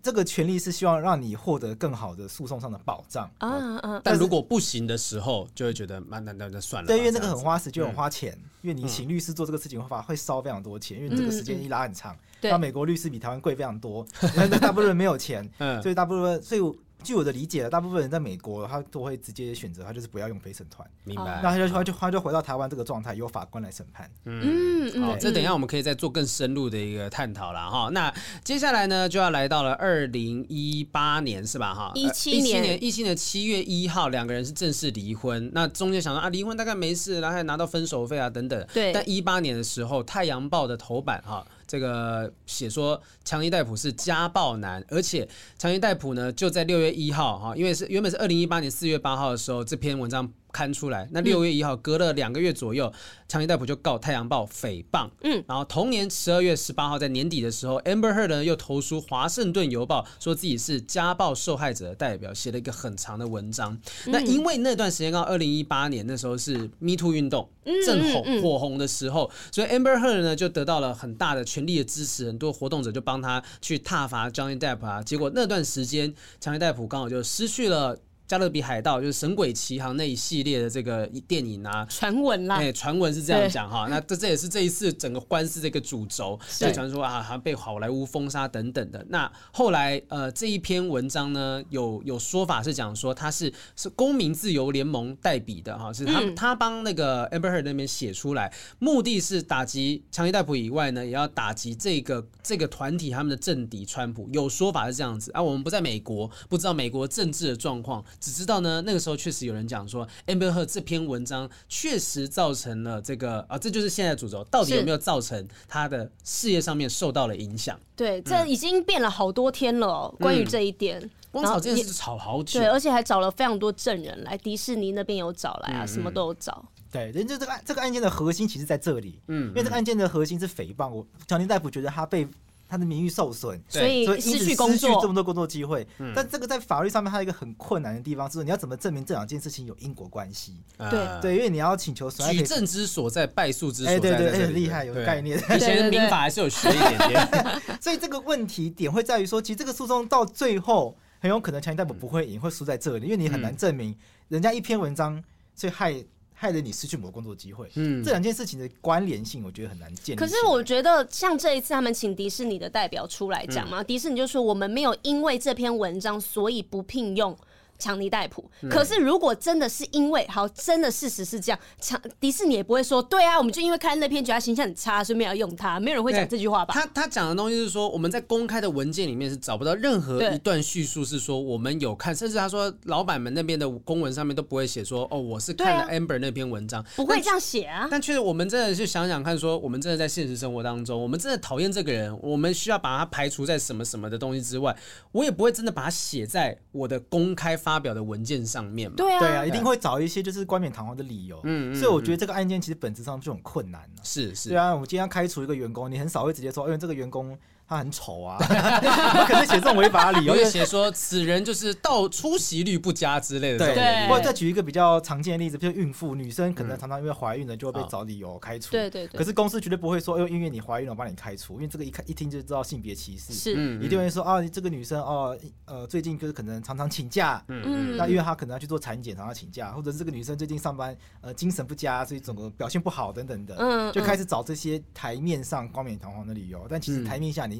[0.00, 4.00] 这个权利是希望让你获得更好的诉讼上的保障啊啊。
[4.04, 6.86] 但如果不行的时候，就会觉得那那，那那算了。
[6.86, 12.16] 对，因为那个很花时间，很花钱，嗯、因为你请律师做这个事情的话，会烧非常多钱，因为你这个时间一拉很长。
[12.42, 14.06] 那、嗯、美国律师比台湾贵非常多，
[14.36, 15.50] 因为大部分人没有钱，
[15.82, 16.60] 所以大部分所以。
[17.02, 20.88] 据我的理解，大部分人在美国，他都会直接选择，他就是不要用陪审团。
[21.04, 21.40] 明白。
[21.42, 24.10] 那他就他就他就回到台湾这个状态，由法官来审判。
[24.24, 25.02] 嗯嗯。
[25.02, 27.88] 好，这等一下我们可以再做更深入的一个探讨了哈。
[27.92, 28.12] 那
[28.44, 31.74] 接下来呢，就要来到了二零一八年是吧？
[31.74, 35.50] 哈，一七年一七年七月一号，两个人是正式离婚。
[35.52, 38.66] 那中间想说啊，离婚大概没事，然后还拿到分手费啊等等。
[38.72, 38.92] 对。
[38.92, 41.46] 但一八年的时候，《太阳报》的头版哈。
[41.70, 50.28] 这个写说强尼戴普是家暴男，而且强尼戴普呢就在六月一号哈，因为是原本是二零一八年四月八号的时候，这篇文章。
[50.52, 52.92] 刊出来，那六月一号，隔了两个月左右，
[53.28, 55.08] 强尼戴普就告《太阳报》诽谤。
[55.22, 63.78] 嗯，然后同年十二月十八号，在年底的时候，Amber Heard 呢又投书《华盛顿邮报》，说自己是家暴受害者的代表，写了一个很长的文章。
[64.06, 67.48] 那因为那段时间刚好二零一八年那时候是 Me Too 运动
[67.86, 75.02] 正红火红的时候，所以 Amber Heard 呢就得到了很大的权力的支持，很多活动者就帮他去挞伐 Johnny Depp 啊。
[75.02, 77.96] 结果那段时间，强尼戴普刚好就失去了。
[78.30, 83.88] 加勒比海盗就是《神鬼奇航》那一系列的这个电影啊，传闻啦，哎，传闻是这样讲哈。
[83.90, 89.04] 那这这也是这一次整个官司这个主轴，就传说啊，好像被好莱坞封杀等等的。
[89.08, 104.28] 那后来呃，这一篇文章呢，有有说法是讲说他是是公民自由联盟代笔的哈，是他他帮那个 Amber Heard 那边写出来，目的是打击强尼戴普以外呢，也要打击这个这个团体他们的政敌川普。
[104.32, 108.04] 有说法是这样子啊，我们不在美国，不知道美国政治的状况。
[108.20, 117.80] 只知道呢，那个时候确实有人讲说，Amber Heard 这篇文章确实造成了这个啊，这就是现在的主轴，到底有没有造成他的事业上面受到了影响？
[117.96, 126.62] 对，这已经变了好多天了，哦，关于这一点，嗯、光吵这件事吵好久，对，而且还找了非常多证人来，迪士尼那边有找来啊，嗯、什么都有找。
[126.92, 132.28] 对，人家这个案这个案件的核心其实在这里，嗯，因为这个案件的核心是诽谤，我乔尼戴夫觉得他被。
[132.70, 135.84] 他的名誉受损，所以失去工作，这么多工作机会。
[136.14, 140.62] 但这个在法律上面，还有一个很困难的地方，是你要怎么证明这两件事情有因果关系？
[140.78, 143.98] 对对，因为你要请求举证之所在，败诉之所在。
[143.98, 145.36] 对对，很厉害，有概念。
[145.56, 147.28] 以前民法还是有学一点点。
[147.82, 153.96] 所以这个问题点会在于说，其实这个诉讼到最后很有可能强行代表不会赢，会输在这里，因为你很难证明
[154.28, 155.20] 人家一篇文章，
[155.56, 156.04] 所以害。
[156.40, 157.70] 害得你失去某个工作机会。
[157.74, 160.18] 嗯，这两件事情的关联性，我觉得很难建立。
[160.18, 167.36] 可是我觉得，像这一次他们请迪士尼的代表出来讲嘛，嗯、迪士尼就说我们没有因为这篇文章，所以不聘用。
[167.80, 176.74] 强尼戴普，可是如果真的是因为好，真的事实是这样，强迪士尼也不会说，对啊，我们就因为看那篇觉得他形象很差，所以没有用他，没有人会讲这句话吧？
[176.74, 187.88] 他他讲的东西是说，我们在公开的文件里面是找不到任何一段叙述是说我们有看，甚至他说老板们那边的公文上面都不会写说，哦，我是看了 Amber 那篇文章，不会这样写啊。
[187.90, 194.76] 但确实，我们真的是想想看，说我们真的在现实生活当中，我们真的讨厌这个人，我们需要把他排除在什么什么的东西之外，
[195.12, 198.64] 我也不会真的把他写在我的公开发表的文件上。
[198.70, 201.40] 面嘛，对啊，对啊，一定会找一些就是冠冕堂皇的理由。
[201.44, 204.02] 嗯，所以我觉得这个案件其实本质上就很困难了。
[204.02, 207.36] 是是，对啊，我们今天要开除一个员工，你很少会直接说，因为这个员工。
[207.70, 213.58] 他很丑啊，我可能写这种违法的理由，有写说此人就是到出席率不佳之类的。
[213.58, 218.72] 对，或者再举一个比较常见的例子，比如孕妇，女生可能常常因为怀孕了就会被找理由开除。
[218.72, 219.16] 对对对。
[219.16, 223.32] 可是公司绝对不会说，因为你怀孕了，我帮你开除，因为这个一看一听就知道性别歧视。
[223.32, 223.78] 是。
[223.80, 227.40] 一定会说啊，这个女生哦，呃，最近就是可能常常请假。
[227.46, 227.96] 嗯。
[227.96, 233.54] 那因为她可能要去做产检，常常请假，或者是这个女生最近上班呃精神不佳，所以整个表现不好等等的。
[233.60, 233.92] 嗯。
[233.92, 237.59] 就开始找这些台面上冠冕堂皇的理由，但其实台面下你。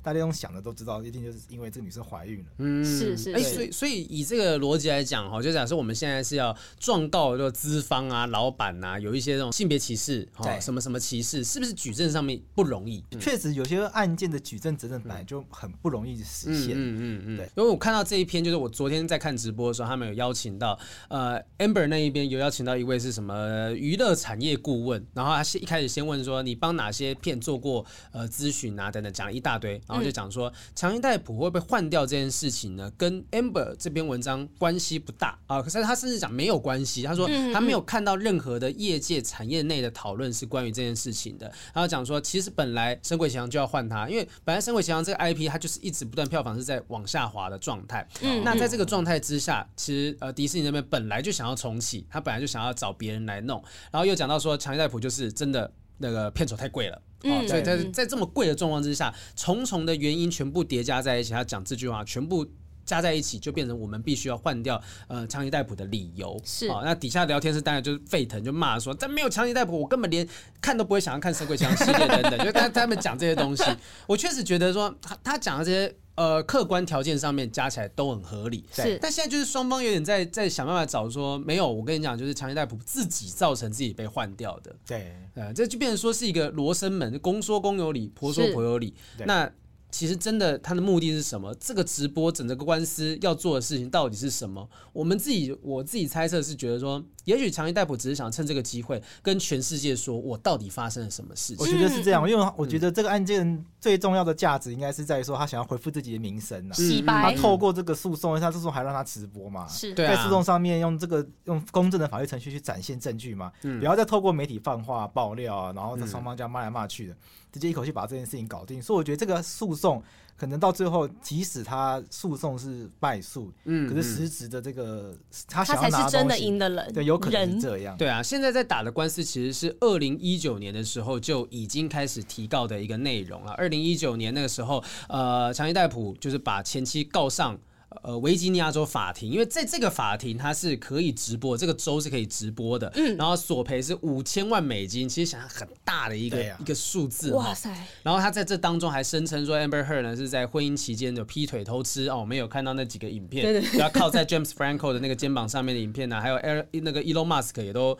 [0.03, 2.45] 大家用想的都知道，一定就是因为这个女生怀孕了。
[2.57, 3.33] 嗯，是是。
[3.33, 13.03] 哎，所以所以以这个逻辑来讲哈，就假设我们现在是要状告这个资方啊、老板啊，有一些这种性别歧视，哈，什么什么歧视，是不是举证上面不容易？
[13.19, 16.73] 确实，有些案件的举证责任本来就很不容易实现。
[16.75, 17.45] 嗯嗯嗯，对。
[17.55, 20.77] 因为我看到这一篇，就是我昨天在看直播的时候，他们有邀请到
[21.09, 30.51] 呃 Amber 那一边有邀请到一位是什么娱乐产业顾问，然后他先一开始先问说，你帮哪些片做过呃咨询啊等等，讲一大堆，然后就讲说。
[30.73, 32.91] 强尼戴普会不会换掉这件事情呢？
[32.97, 35.61] 跟 Amber 这篇文章关系不大啊。
[35.61, 41.45] 可是他甚至讲没有关系，他说他没有看到任何的业界产业内的讨论是关于这件事情的。
[41.73, 48.07] 然后讲说，其实本来《神鬼奇航》就要换他，因为本来《神鬼奇航》这个 IP 它就是一直不断票房是在往下滑的状态。
[48.21, 53.61] 嗯，那在这个状态之下，其实呃迪士尼那边本来就想要重启，他本来就想要找别人来弄。
[53.91, 57.01] 然后又讲到说，强尼戴普就是真的那个片酬太贵了。
[57.23, 62.45] 哦，所以在在这么贵的状况之下，重重的原因全部叠加在一起，他讲这句话全部
[62.85, 66.39] 加在一起，就变成我们必须要换掉呃强尼戴普的理由。
[66.43, 70.27] 是，哦，那底下聊天室当然就是沸腾，就骂说，但没有强尼戴普，我根本连
[70.59, 72.39] 看都不会想要看《神鬼枪》系列等等。
[72.45, 73.63] 就他他们讲这些东西，
[74.07, 75.95] 我确实觉得说他他讲的这些。
[76.21, 78.95] 呃，客观条件上面加起来都很合理，是。
[79.01, 84.75] 但现在就是双方有点在在想办法找说，没有，我跟你讲，就是强尼戴普自己造成自己被换掉的。
[84.85, 88.93] 对，呃，这就变成说是一个罗生门，公说公有理，婆说婆有理。
[89.25, 89.51] 那
[89.89, 91.51] 其实真的他的目的是什么？
[91.55, 94.69] 这个直播整个官司要做的事情到底是什么？
[94.93, 97.03] 我们自己我自己猜测是觉得说。
[97.25, 101.57] 也许强尼戴普只是想趁这个机会跟全世界说，我到底发生了什么事情。
[101.59, 106.73] 我觉得是这样，因为我觉得这个案件最重要的价值应该是在于说，他想要恢复自己的名声啊。
[106.73, 107.33] 洗白。
[107.35, 109.67] 他透过这个诉讼，他诉讼还让他直播嘛？
[109.67, 109.93] 是。
[109.93, 113.51] 在诉讼上面用这个用公正的法律程序去展现证据嘛？
[113.63, 113.79] 嗯。
[113.79, 117.15] 不要再透过媒体放话爆料啊，然后在双方这样骂来骂去的，
[117.51, 118.81] 直接一口气把这件事情搞定。
[118.81, 120.01] 所以我觉得这个诉讼。
[120.37, 125.15] 可能到最后，即使他诉讼是败诉，嗯，可是实质的这个
[125.47, 127.95] 他想要拿的东西，他才是真的赢的人，对，有可能是这样。
[127.97, 133.51] 对啊，现在在打的官司其实是二零一九年的时候就已经开始提告的一个内容了。
[133.53, 137.59] 二零一九年那个时候，呃，强尼戴普就是把前妻告上。
[138.03, 142.91] 呃，维吉尼亚州法庭，因为在这个法庭它是可以直播，这个州是可以直播的。
[142.95, 147.31] 嗯，然后索赔是五千万美金，其实想想很大的一个、啊、一个数字。
[147.33, 147.69] 哇塞！
[148.01, 157.97] 然后他在这当中还声称说，Amber Heard 呢是在婚姻期间有劈腿偷吃哦，没有看到那几个影片，对对对，要靠在 James Franco 的那个肩膀上面的影片呢、啊，还有 Air 那个 Elon Musk 也都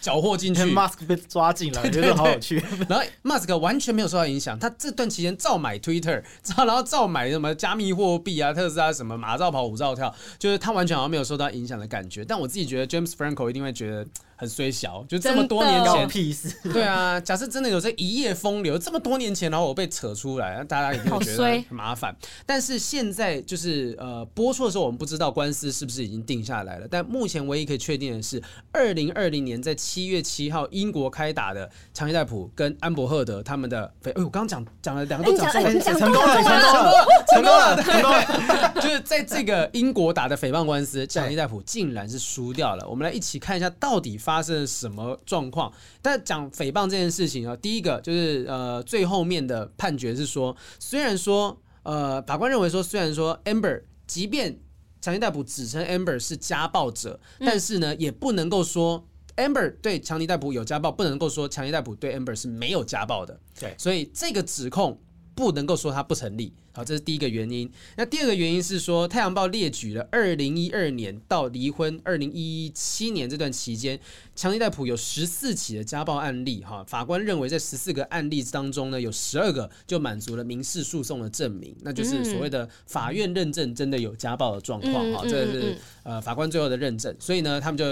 [0.00, 2.56] 缴获 进去，Musk 被抓进来，觉得好有趣。
[2.88, 6.22] 然后 Musk 完全没有受到影响，他这段期间照买 Twitter，
[6.56, 9.18] 然后照买什么加密货币啊，特斯拉什么。
[9.18, 12.24] 马照跑，舞照跳，就是他完全好像没有受到影响的感觉。
[12.24, 14.06] 但我自己觉得，James Franco 一定会觉得。
[14.42, 16.34] 很衰小，就这么多年前，
[16.72, 22.12] 对啊，假设真的有这一夜风流，这么多年前，然后我被扯出来，那大家一定会觉得很麻烦。
[22.44, 26.88] 但是现在就是呃，播出的时候我们不知道官司是不是已经定下来了。
[26.90, 42.84] 但目前唯一可以确定的是，二零二零年在七月七号英国开打的强尼戴普跟安伯赫德他们的，哎，我刚刚讲讲了两个都讲成功，成功了，成功了，成功了，成功了， 就是在这个英国打的诽谤官司，强尼戴普竟然是输掉了。
[42.88, 44.31] 我们来一起看一下到底发。
[44.32, 45.70] 发生了什么状况？
[46.00, 54.58] 但讲诽谤这件事情啊，第一个就是呃，最后面的判决是说，虽然说呃，法官认为说，虽然说 Amber，即便
[55.02, 59.06] 强尼逮捕指称 Amber 是家暴者，但是呢，也不能够说。
[59.34, 63.40] Amber 对强尼逮捕有家暴，不能够说强尼逮捕对 Amber 是没有家暴的。
[63.58, 65.00] 对，所以这个指控
[65.42, 66.52] 不能够说它不成立。
[66.72, 67.68] 好，这是第一个原因。
[67.96, 73.98] 那第二个原因是说，《太阳报》列举了二零一二年到离婚二零一七年这段期间，
[74.36, 76.62] 强尼戴普有十四起的家暴案例。
[76.62, 85.12] 哈，法官认为在十四个案例当中呢，有十二个就满足了民事诉讼的证明，那就是所谓的法院认证真的有家暴的状况。
[85.12, 87.12] 哈，这是呃法官最后的认证。
[87.18, 87.84] 所以呢，他们就。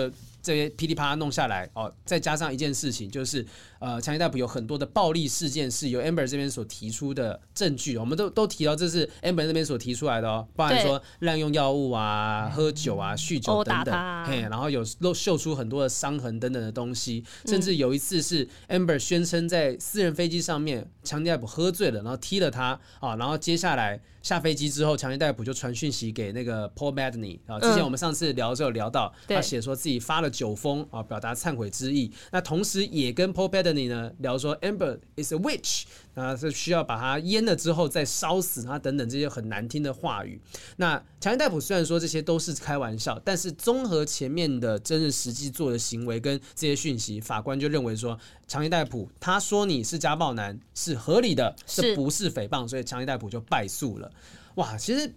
[0.43, 3.45] 这些噼里啪啦弄下来哦，再加上一件事情，就是
[3.79, 24.01] 呃，强尼戴普有很多的暴力事件是由 Amber 这边所提出的证据，我们都都提到这是 Amber 那边所提出来的哦，包含说滥用药物啊、喝酒啊、酗酒等等，嘿，然后有露秀出很多的伤痕等等的东西，甚至有一次是 Amber 宣称在私人飞机上面，强尼戴普喝醉了，然后踢了他啊，然后接下来。
[24.23, 27.59] 下飞机之后，强尼戴普就传讯息给那个 Paul Madney 啊。
[27.59, 32.13] 之前我们上次聊的时候聊到，他写说自己发了酒疯啊，表达忏悔之意。
[32.31, 35.85] 那同时也跟 Paul Madney 呢聊说，Amber is a witch，
[36.15, 40.41] 啊，是需要把它淹了之后再烧死他等等这些很难听的话语。
[40.77, 54.11] 那强尼戴普虽然说这些都是开玩笑，但是综合前面的真实实际做的行为跟这些讯息，法官就认为说，强尼戴普他说你是家暴男是合理的，这不是诽谤，所以强尼戴普就败诉了。
[54.57, 55.13] 哇，其实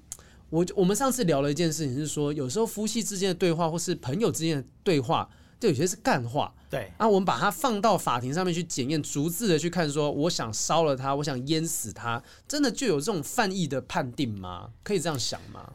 [0.49, 5.27] 我我们上次聊了一件事情，是说有时候夫妻之间的对话，或是朋友之间的对话，
[5.63, 6.53] 就有些是干话。
[6.69, 14.71] 对，啊，我们把它放到法庭上面去检验，逐字的去看，说我想烧了它，我想淹死它，真的就有这种犯意的判定吗？
[14.83, 15.71] 可以这样想吗？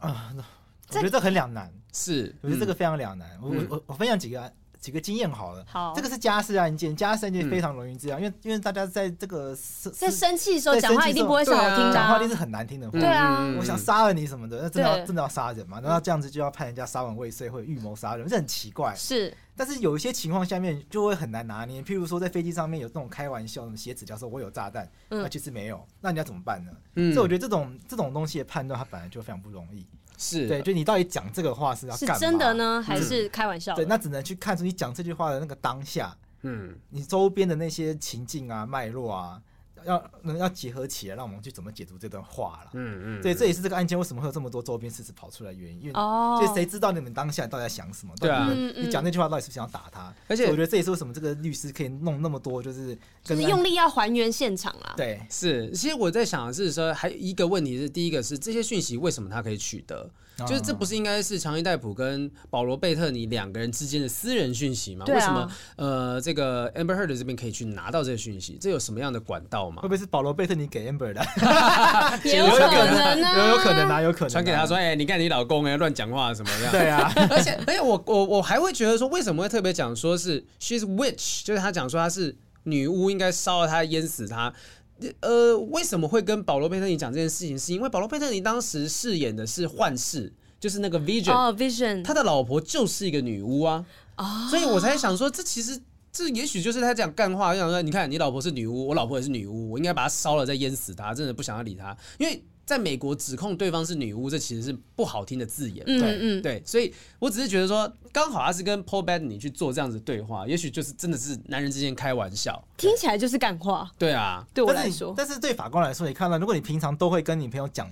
[0.00, 0.34] 啊，
[0.88, 1.72] 我觉得这很两难。
[1.92, 3.38] 是，我觉得这个非常两难。
[3.40, 4.52] 嗯、我我我分享几个。
[4.86, 9.52] 几个经验好了，好，这个是家事案件，家事案件非常容易这样，嗯、因为因为大家在这个
[9.92, 15.80] 在生气的时候讲话一定不会是好听的，讲话一定是很难听的话，对啊，我想杀了你什么的，那真的要真的要杀人嘛？
[15.82, 18.94] 那要这样子就要判人家杀人未遂或者预谋杀人，这很奇怪。
[18.94, 26.70] 是，但是有一些情况下面就会很难拿捏，譬如说在飞机上面有这种开玩笑，什么写纸条说我有炸弹，那其实没有，那你要怎么办呢？
[26.94, 29.84] 嗯，所以我觉得这种这种东西的判断，它本来就非常不容易。
[30.16, 32.14] 是对，就你到底讲这个话是要干嘛？
[32.14, 33.74] 是真的呢，还是开玩笑？
[33.74, 39.40] 对，那只能去看出你讲这句话的那个当下，嗯，你周边的那些情境啊、脉络啊。
[39.84, 42.70] 要能要结合起来，让我们去怎么解读这段话了。
[42.74, 45.82] 嗯嗯，对，这也是这个案件为什么会有这么多周边事实跑出来的原因。
[45.82, 48.14] 因为哦，就谁知道你们当下到底在想什么？
[48.20, 50.12] 对啊，你讲那句话到底是不是想要打他？
[50.28, 54.94] 而且我觉得这也是为什么这个律师可以弄那么多，就是就是用力要还原现场啊。
[54.96, 55.70] 对，是。
[55.72, 60.10] 其实我在想的是说，还有一个问题是，第一个是这些讯息为什么他可以取得？
[60.44, 65.06] 就是这不是应该是强尼戴普跟保罗贝特尼两个人之间的私人讯息吗？
[65.08, 68.58] 为什么呃这个 Amber Heard 这边可以去拿到这个讯息？
[68.60, 69.80] 这有什么样的管道吗？
[69.80, 71.24] 会不会是保罗贝特尼给 Amber 的？
[72.28, 76.72] 也有可能啊，有有可能啊，有可能传给他说，哎，你看你老公哎乱讲话什么样？
[76.72, 84.52] 对啊， 而且而且我我我还会觉得说，为什么会特别讲说是 She's witch，就是他讲说他是女巫，应该烧了他淹死他。
[85.20, 87.58] 呃，为什么会跟保罗贝特尼讲这件事情？
[87.58, 93.84] 是因为保罗贝特尼当时饰演的是幻视，就是那个 Vision，哦，Vision，他的老婆就是一个女巫啊，
[94.16, 95.80] 哦，所以我才想说，这其实
[96.10, 102.42] 这也许就是他讲干话，就想说，你看你老婆是女巫，我老婆也是女巫，我应该把她烧了再淹死她，真的不想要理她，因为。
[102.66, 105.82] 在美国指控对方是女巫，这其实是不好听的字眼。
[105.86, 113.90] 对嗯嗯对，所以我只是觉得说，刚好他是跟 Paul Bettany 去做这样子的对话，也许就是真的是男人之间开玩笑，听起来就是干话。
[113.96, 117.88] 对啊，对我来说，但是对法官来说，你看到，如果你平常都会跟你朋友讲。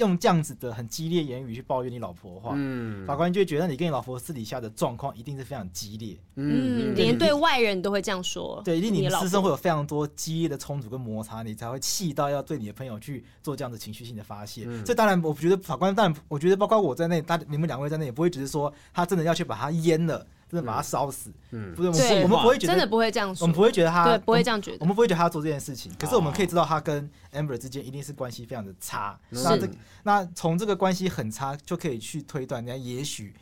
[0.00, 14.64] 用这样子的很激烈言语去抱怨你老婆的话，嗯，法官就会觉得你跟你老婆私底下的状况一定是非常激烈，嗯，连对外人都会这样说，对，一定你们私生会有非常多激烈的冲突跟摩擦，你才会气到要对你的朋友去做这样的情绪性的发泄。
[14.84, 20.26] 这、嗯、当然，我觉得法官当然，我觉得包括我在内，大你们两位在内，也不会只是说他真的要去把他阉了。
[20.50, 25.92] 真的把他烧死，嗯，不是，我们不会觉得，真的不会这样说，我们不会觉得他，对，不会这样觉得，我们不会觉得他要做这件事情。
[25.96, 29.16] 可是我们可以知道，他跟 Amber 之间一定是关系非常的差。
[29.28, 29.68] 那这，
[30.02, 33.32] 那从这个关系很差，就可以去推断，人家也许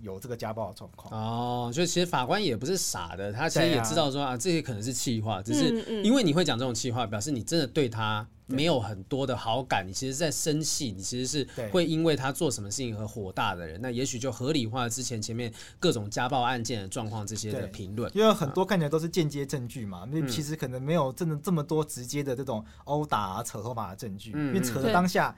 [0.00, 1.12] 有这个家暴的状况。
[1.12, 8.26] 哦，所以其实法官也不是傻的，他其实也知道说啊，这些可能是气话，只是因为你会讲这种气话，表示你真的对他。
[8.48, 25.36] 没有很多的好感，你其实在生气，你其实是会因为他做什么事情而火大的人，那也许就合理化之前前面各种家暴案件的状况这些的评论，因为很多看起来都是间接证据嘛，那、嗯、其实可能没有真的这么多直接的这种殴打啊、扯头发的证据，嗯、因为扯的当下，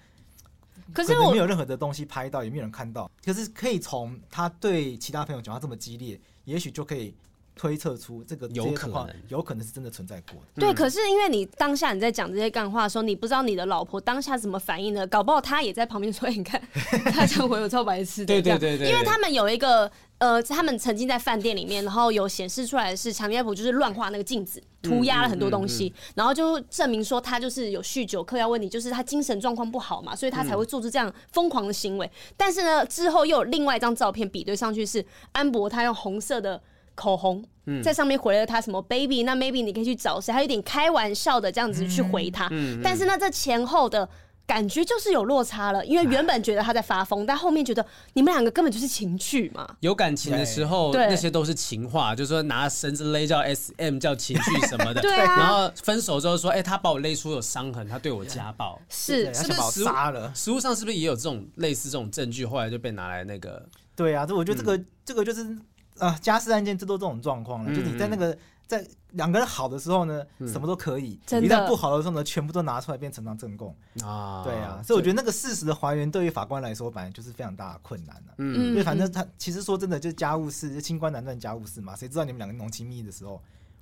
[0.93, 7.15] 可是没有任何的东西拍到，也没有人看到，可是可以从他对其他朋友讲话这么激烈，也许就可以。
[7.59, 10.61] 推测出这个有可能有可能是真的存在过的。
[10.61, 16.63] 对，可是因为你当下你在讲这些干话的时候，你不知道你的老婆当下怎么反应的，搞不好她也在旁边说：“你看，
[17.13, 32.11] 他这样回我超白痴的。”对对对对，因为他们有一个呃，他们曾经在饭店里面，然后有显示出来的是强尼戴普就是乱画那个镜子，涂鸦了很多东西，然后就证明说他就是有酗酒、嗑药问题，就是他精神状况不好嘛，所以他才会做出这样疯狂的行为。
[32.37, 36.61] 但是呢，之后又有另外一张照片比对上去，是安博他用红色的。
[36.99, 37.45] 口红
[37.83, 40.33] 在上面回了他什么 baby，那 maybe 你可以去找谁？
[40.33, 42.51] 还有点开玩笑的这样子去回他，
[42.83, 44.09] 但是那，这前后的
[44.47, 47.85] 感觉就是有落差了，因为原本觉得他在发疯，但后面觉得
[48.15, 49.69] 你们两个根本就是情趣嘛。
[49.81, 55.01] 有感情的时候，那些都是情话，就是说拿绳子勒叫 SM 叫情趣什么的。
[55.05, 55.37] 对啊。
[55.37, 60.33] 然后分手之后说，哎，他把我勒出有伤痕，他对我家暴，是是不是杀了？
[60.35, 62.47] 实物上是不是也有这种类似这种证据？
[62.47, 63.63] 后来就被拿来那个。
[63.95, 65.55] 对啊，这我觉得这个这个就是。
[65.99, 68.37] 啊，家事案件这都这种状况了，就你在那个
[68.67, 74.43] 在两个人好的时候呢，什么都可以；一旦不好的时候呢，全部都拿出来变成当证供啊。
[74.45, 78.35] 对啊，所以我觉得那个事实的还原对于法官来说，本来就是非常大的困难了。
[78.39, 83.41] 嗯，因为反正他其实说真的，就是家务事，就清官难断家务事嘛，谁知道你们两个浓情蜜意的时候？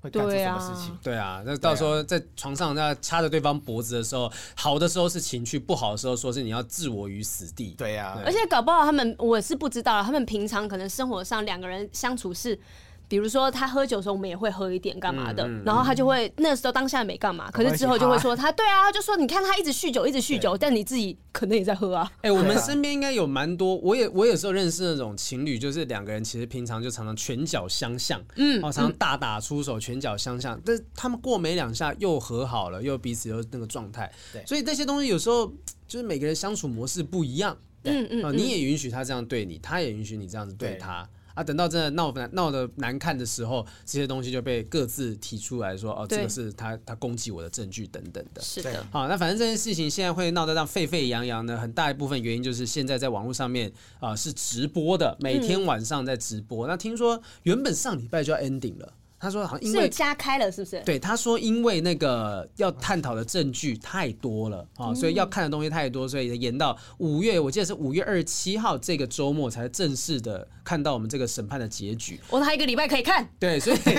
[0.08, 0.98] 会干出什么事情？
[1.02, 7.74] 对啊，那到时候在床上那掐着对方脖子的时候，好的时候是情趣，不好的时候说是你要置我于死地。
[7.76, 12.58] 对呀，而且搞不好他们我是不知道，他们平常可能生活上两个人相处是。
[13.08, 22.10] 比如说他喝酒的时候，我们也会喝一点干嘛的，嗯嗯、然后他就会那时候当下没干嘛，可是之后就会说他对啊，就说你看他一直酗酒，一直酗酒，但你自己可能也在喝啊。
[22.16, 35.46] 哎、欸，我们身边应该有蛮多，我也我有时候认识那种情侣，就是两个人其实平常就常常拳脚相向，嗯，哦，常常大打出手，拳脚相向，但是他们过没两下又和好了，又彼此又那个状态，对，所以那些东西有时候
[35.86, 40.76] 就是每个人相处模式不一样，嗯嗯，啊，你也允许他这样对你，他也允许你这样子对。
[40.80, 41.08] 他。
[41.36, 48.40] 啊，等到真的闹难闹得难看的时候，这些东西就被各自提出来说，哦，这个是他他攻击我的证据等等的。
[48.40, 48.84] 是的。
[48.90, 53.70] 好，那反正这件事情现在会闹得让沸沸扬扬的，很大一部分原因就是现在在网络上面
[54.00, 56.66] 啊、呃、是直播的，每天晚上在直播。
[56.66, 58.92] 嗯、那听说原本上礼拜就要 ending 了。
[59.18, 60.80] 他说：“好像因为加开了，是不是？
[60.84, 67.40] 对，他说因为那个要探讨的证据太多了啊，所以要看的东西太多，所以延到五月。
[67.40, 72.20] 我记得是五月二十七号这个周末才正式的看到我们这个审判的结局。
[72.30, 73.26] 我还有一个礼拜可以看。
[73.38, 73.96] 对，所以所以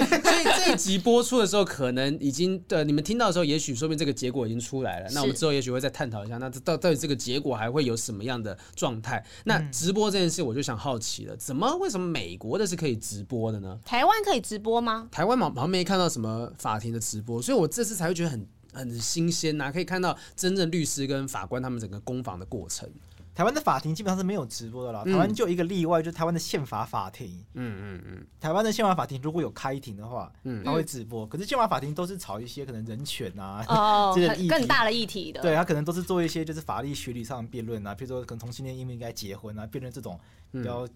[0.65, 5.09] 这一集播出的时候，可能已经对你们听到的时候，也许说明这个结果已经出来了。
[5.15, 9.26] 那我们之后也许会再探讨一下，那到到底这个结果还会有什么样的状态？
[9.45, 13.80] 那直播这件事，我就想好奇了，怎么为什么美国的是可以直播的呢？
[13.84, 15.07] 台湾可以直播吗？
[15.12, 22.89] 台湾嘛，好像没看到什么法庭的直播，所以我这次才会觉得很很新鲜呐、啊，可以看到真正律师跟法官他们整个攻防的过程。
[23.34, 27.28] 台湾的法庭基本上是没有直播的啦，台湾就一个例外，就是台湾的宪法法庭。
[27.53, 31.24] 嗯嗯嗯，台湾的宪法法庭如果有开庭的话，嗯，他会直播。
[31.28, 35.39] 可是宪法法庭都是炒一些可能人权啊哦， 这些更大的议题的。
[35.39, 40.20] 对，他可能都是做一些就是法律学理上的辩论啊，比如说可能同性恋应不应该结婚啊，辩论这种
[40.51, 40.88] 比较。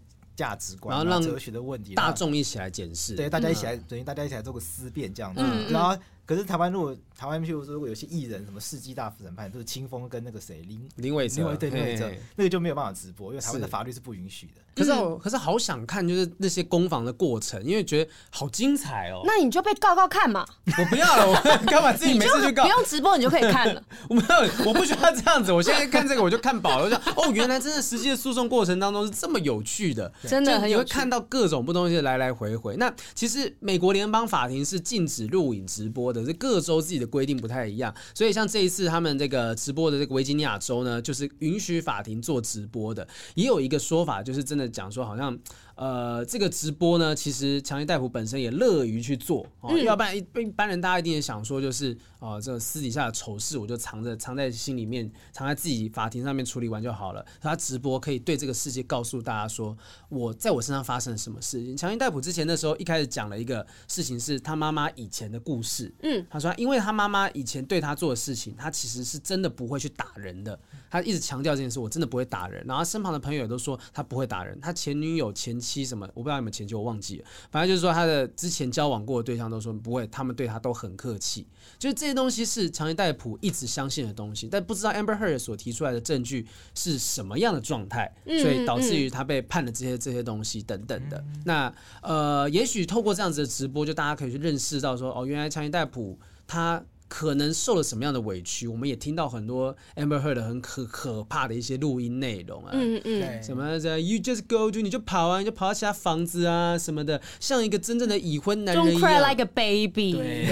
[0.42, 5.42] 价值观，然后让哲学的问题，大众一起来检视，对，大家一起来，等于大家一起来做个思辨这样子。
[5.70, 14.62] 然后，可是台湾如果台湾，譬如说如果有些艺人，什么世纪大审判，就是清风跟那个谁林林伟哲，对林伟哲，那个就没有办法直播，因为台湾的法律是不允许的。
[14.74, 19.22] 可是我，可是好想看，就是那些攻防的过程，因为觉得好精彩哦。
[19.26, 20.46] 那你就被告告看嘛。
[20.66, 22.64] 我不要了，我干嘛自己没事去告？
[22.64, 23.84] 不用直播，你就可以看了。
[24.10, 25.52] 我没有，我不需要这样子。
[25.52, 26.86] 我现在看这个，我就看饱了。
[26.86, 30.94] 我就 哦，原来真的实际的诉讼过程当中是这么有趣的， 真的很有趣。
[30.94, 32.78] 看到各种不同东西来来回回。
[32.78, 37.94] 那其实美国联邦法庭是禁止录影直播的，可是各州自己的规定不太一样。
[38.14, 43.08] 所以像这一次他们这个直播的这个维吉尼亚州呢，就是允许法庭做直播的。
[43.36, 45.38] 也有一个说法，就是真的讲说好像。
[45.82, 57.26] 呃，这个直播呢，其实强尼戴普本身也乐于去做哦，要不然一一般人大家一定也想说，就是呃，这个私底下的丑事我就藏着，藏在心里面，藏在自己法庭上面处理完就好了。
[57.42, 59.76] 他直播可以对这个世界告诉大家说，
[60.10, 61.76] 我在我身上发生了什么事情。
[61.76, 65.92] 强尼戴普之前的时候一开始讲了一个事情，是他妈妈以前的故事。
[66.04, 70.60] 嗯，他说，因为他妈妈以前对他做的事情，他其实是真的不会去打人的。
[70.92, 72.64] 他一直强调这件事，我真的不会打人。
[72.68, 74.60] 然后身旁的朋友也都说他不会打人。
[74.62, 75.71] 他前女友前妻。
[75.72, 76.08] 期什么？
[76.14, 77.26] 我不知道有没有前妻，我忘记了。
[77.50, 81.48] 反正就是说，他的之前交往过的对象都说不会，他们对他都很客气。
[81.80, 86.46] 就是这些东西是强尼代普一直相信的东西，但不知道 Amber Heard 所提出来的证据
[86.76, 91.24] 是什么样的状态，所以导致于他被判了这些这些东西等等的。
[91.46, 96.84] 那呃，也许透过这样子的直播，就大家可以去认识到说，哦，原来强尼代普他。
[97.14, 98.70] 可能受了什么样的委屈。
[98.70, 109.02] 我们也听到很多 Amber Heard 很可可怕的一些录音内容啊，嗯嗯，什么在 You just go to 你就跑啊，你就跑到其他房子啊什么的，像一个真正的已婚男人一样。
[109.02, 110.14] Don't cry like a baby。
[110.14, 110.46] 对。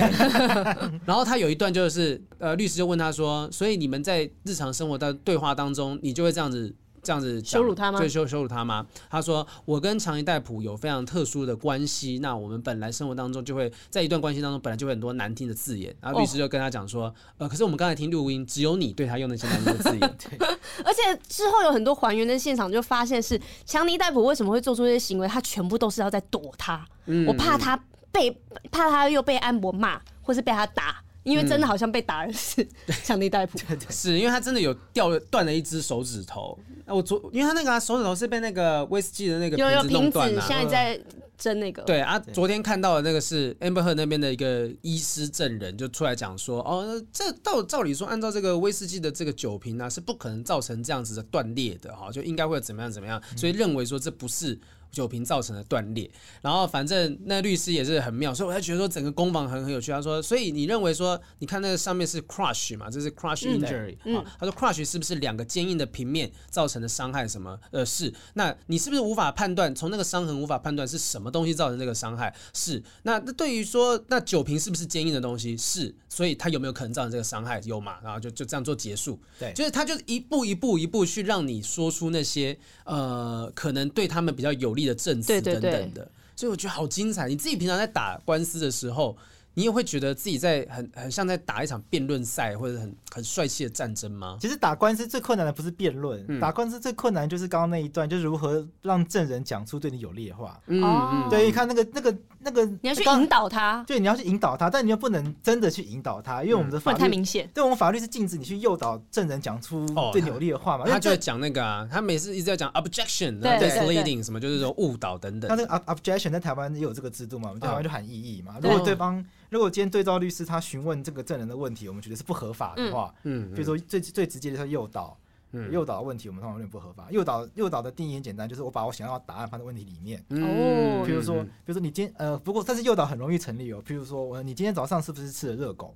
[1.06, 6.76] 然后他有一段就是，呃，律师就问他说，所以你们在日常生活的对话当中，你就会这样子。
[7.02, 8.00] 这样子羞辱他吗？
[8.00, 8.86] 对，羞羞辱他吗？
[9.10, 17.06] 他说：“我跟强尼戴普有非常特殊的关系，那我们本来生活当中就会在一段关系当中本来就会很多难听的字眼。”然后律师就跟他讲说
[17.38, 20.00] ：“哦、呃，可是我们刚才听录音，只有你对他用那些难听的字眼。
[20.18, 20.48] 对”
[20.86, 26.86] 而且之后有很多还原的现场，就发现是强尼戴普为什么会做出这些行为，他全部都是要在躲他。
[27.06, 27.82] 嗯、我怕他
[28.12, 28.30] 被
[28.72, 31.04] 怕他又被安博骂，或是被他打。
[31.24, 32.68] 因为真的好像被打的是
[33.04, 33.58] 强尼戴普，
[33.90, 36.58] 是因为他真的有掉了断了一只手指头。
[36.86, 41.02] 我昨因为他那个、啊、手指头是被那个威士忌的那个瓶子弄断了，现在在
[41.38, 41.84] 争那个。
[41.84, 54.60] 对啊，昨天看到的那个是 Amber Heard 那边的一个医师证人就出来讲说，哦，这照照理说按照这个威士忌的这个酒瓶啊，是不可能造成这样子的断裂的哈，就应该会怎么样怎么样，所以认为说这不是。
[54.92, 56.10] 酒瓶造成的断裂，
[56.42, 59.92] 然后反正那律师也是很妙，所以我才觉得说整个攻防很很有趣。
[59.92, 64.26] 他说，所以你认为说，你看那个上面是 crush 嘛，这是 crush injury 啊、嗯。
[64.40, 67.28] 他说 crush 是不是两个坚硬的平面造成的伤害？
[67.28, 67.60] 什么？
[67.72, 68.14] 呃，是。
[68.34, 72.34] 那你是不是无法判断从那个伤痕无法判断是什么东西造成这个伤害？
[72.54, 72.82] 是。
[73.04, 75.56] 那那对于说那酒瓶是不是坚硬的东西？
[75.58, 75.94] 是。
[76.08, 77.62] 所以他有没有可能造成这个伤害？
[77.66, 77.98] 有嘛？
[78.04, 79.20] 然后就就这样做结束。
[79.38, 87.28] 对，就是他就一步一步一步去让你说出那些呃可能对他们比较有利的证词等等的，所以我觉得好精彩。
[87.28, 89.18] 你自己平常在打官司的时候，
[89.54, 94.38] 你也会觉得自己在很很像在打一场辩论赛，或者很很帅气的战争吗？
[94.40, 100.60] 其实打官司最困难的不是辩论，嗯、打官司最困难就是刚刚那一段，就是如何让证人讲出对你有利的话。
[100.68, 110.86] 嗯嗯，对，你看那个那个那个，你要去引导他，对，你要去引导他，但你又不能真的去引导他，因为我们的法律、嗯、太明显，对我们法律是禁止你去诱导证人讲出对你有利的话嘛。
[110.88, 115.50] 他就在讲那个啊，他每次一直在讲 objection，对，misleading 什么，就是说误导等等。
[115.50, 117.50] 那那个 objection 在台湾也有这个制度嘛？
[117.50, 118.56] 我们台湾就喊异议嘛。
[118.62, 125.18] 如果对方如果今天对照律师他询问这个证人的问题，我们觉得是不合法的话，嗯，比如说最最直接的是诱导，
[125.52, 127.08] 嗯，诱导的问题我们通常有点不合法。
[127.10, 130.20] 诱导诱导的定义很简单，就是我把我想要的答案放在问题里面。
[130.30, 133.82] 哦，比如说，比如说你今呃，不过但是诱导很容易成立哦。
[133.86, 135.96] 比如说我你今天早上是不是吃了热狗？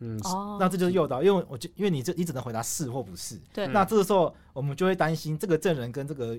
[0.00, 0.20] 嗯，
[0.60, 3.40] 那这就是诱导，因为我就因为你这你只能回答是或不是。
[3.54, 6.38] 对，那这个时候我们就会担心这个证人跟这个。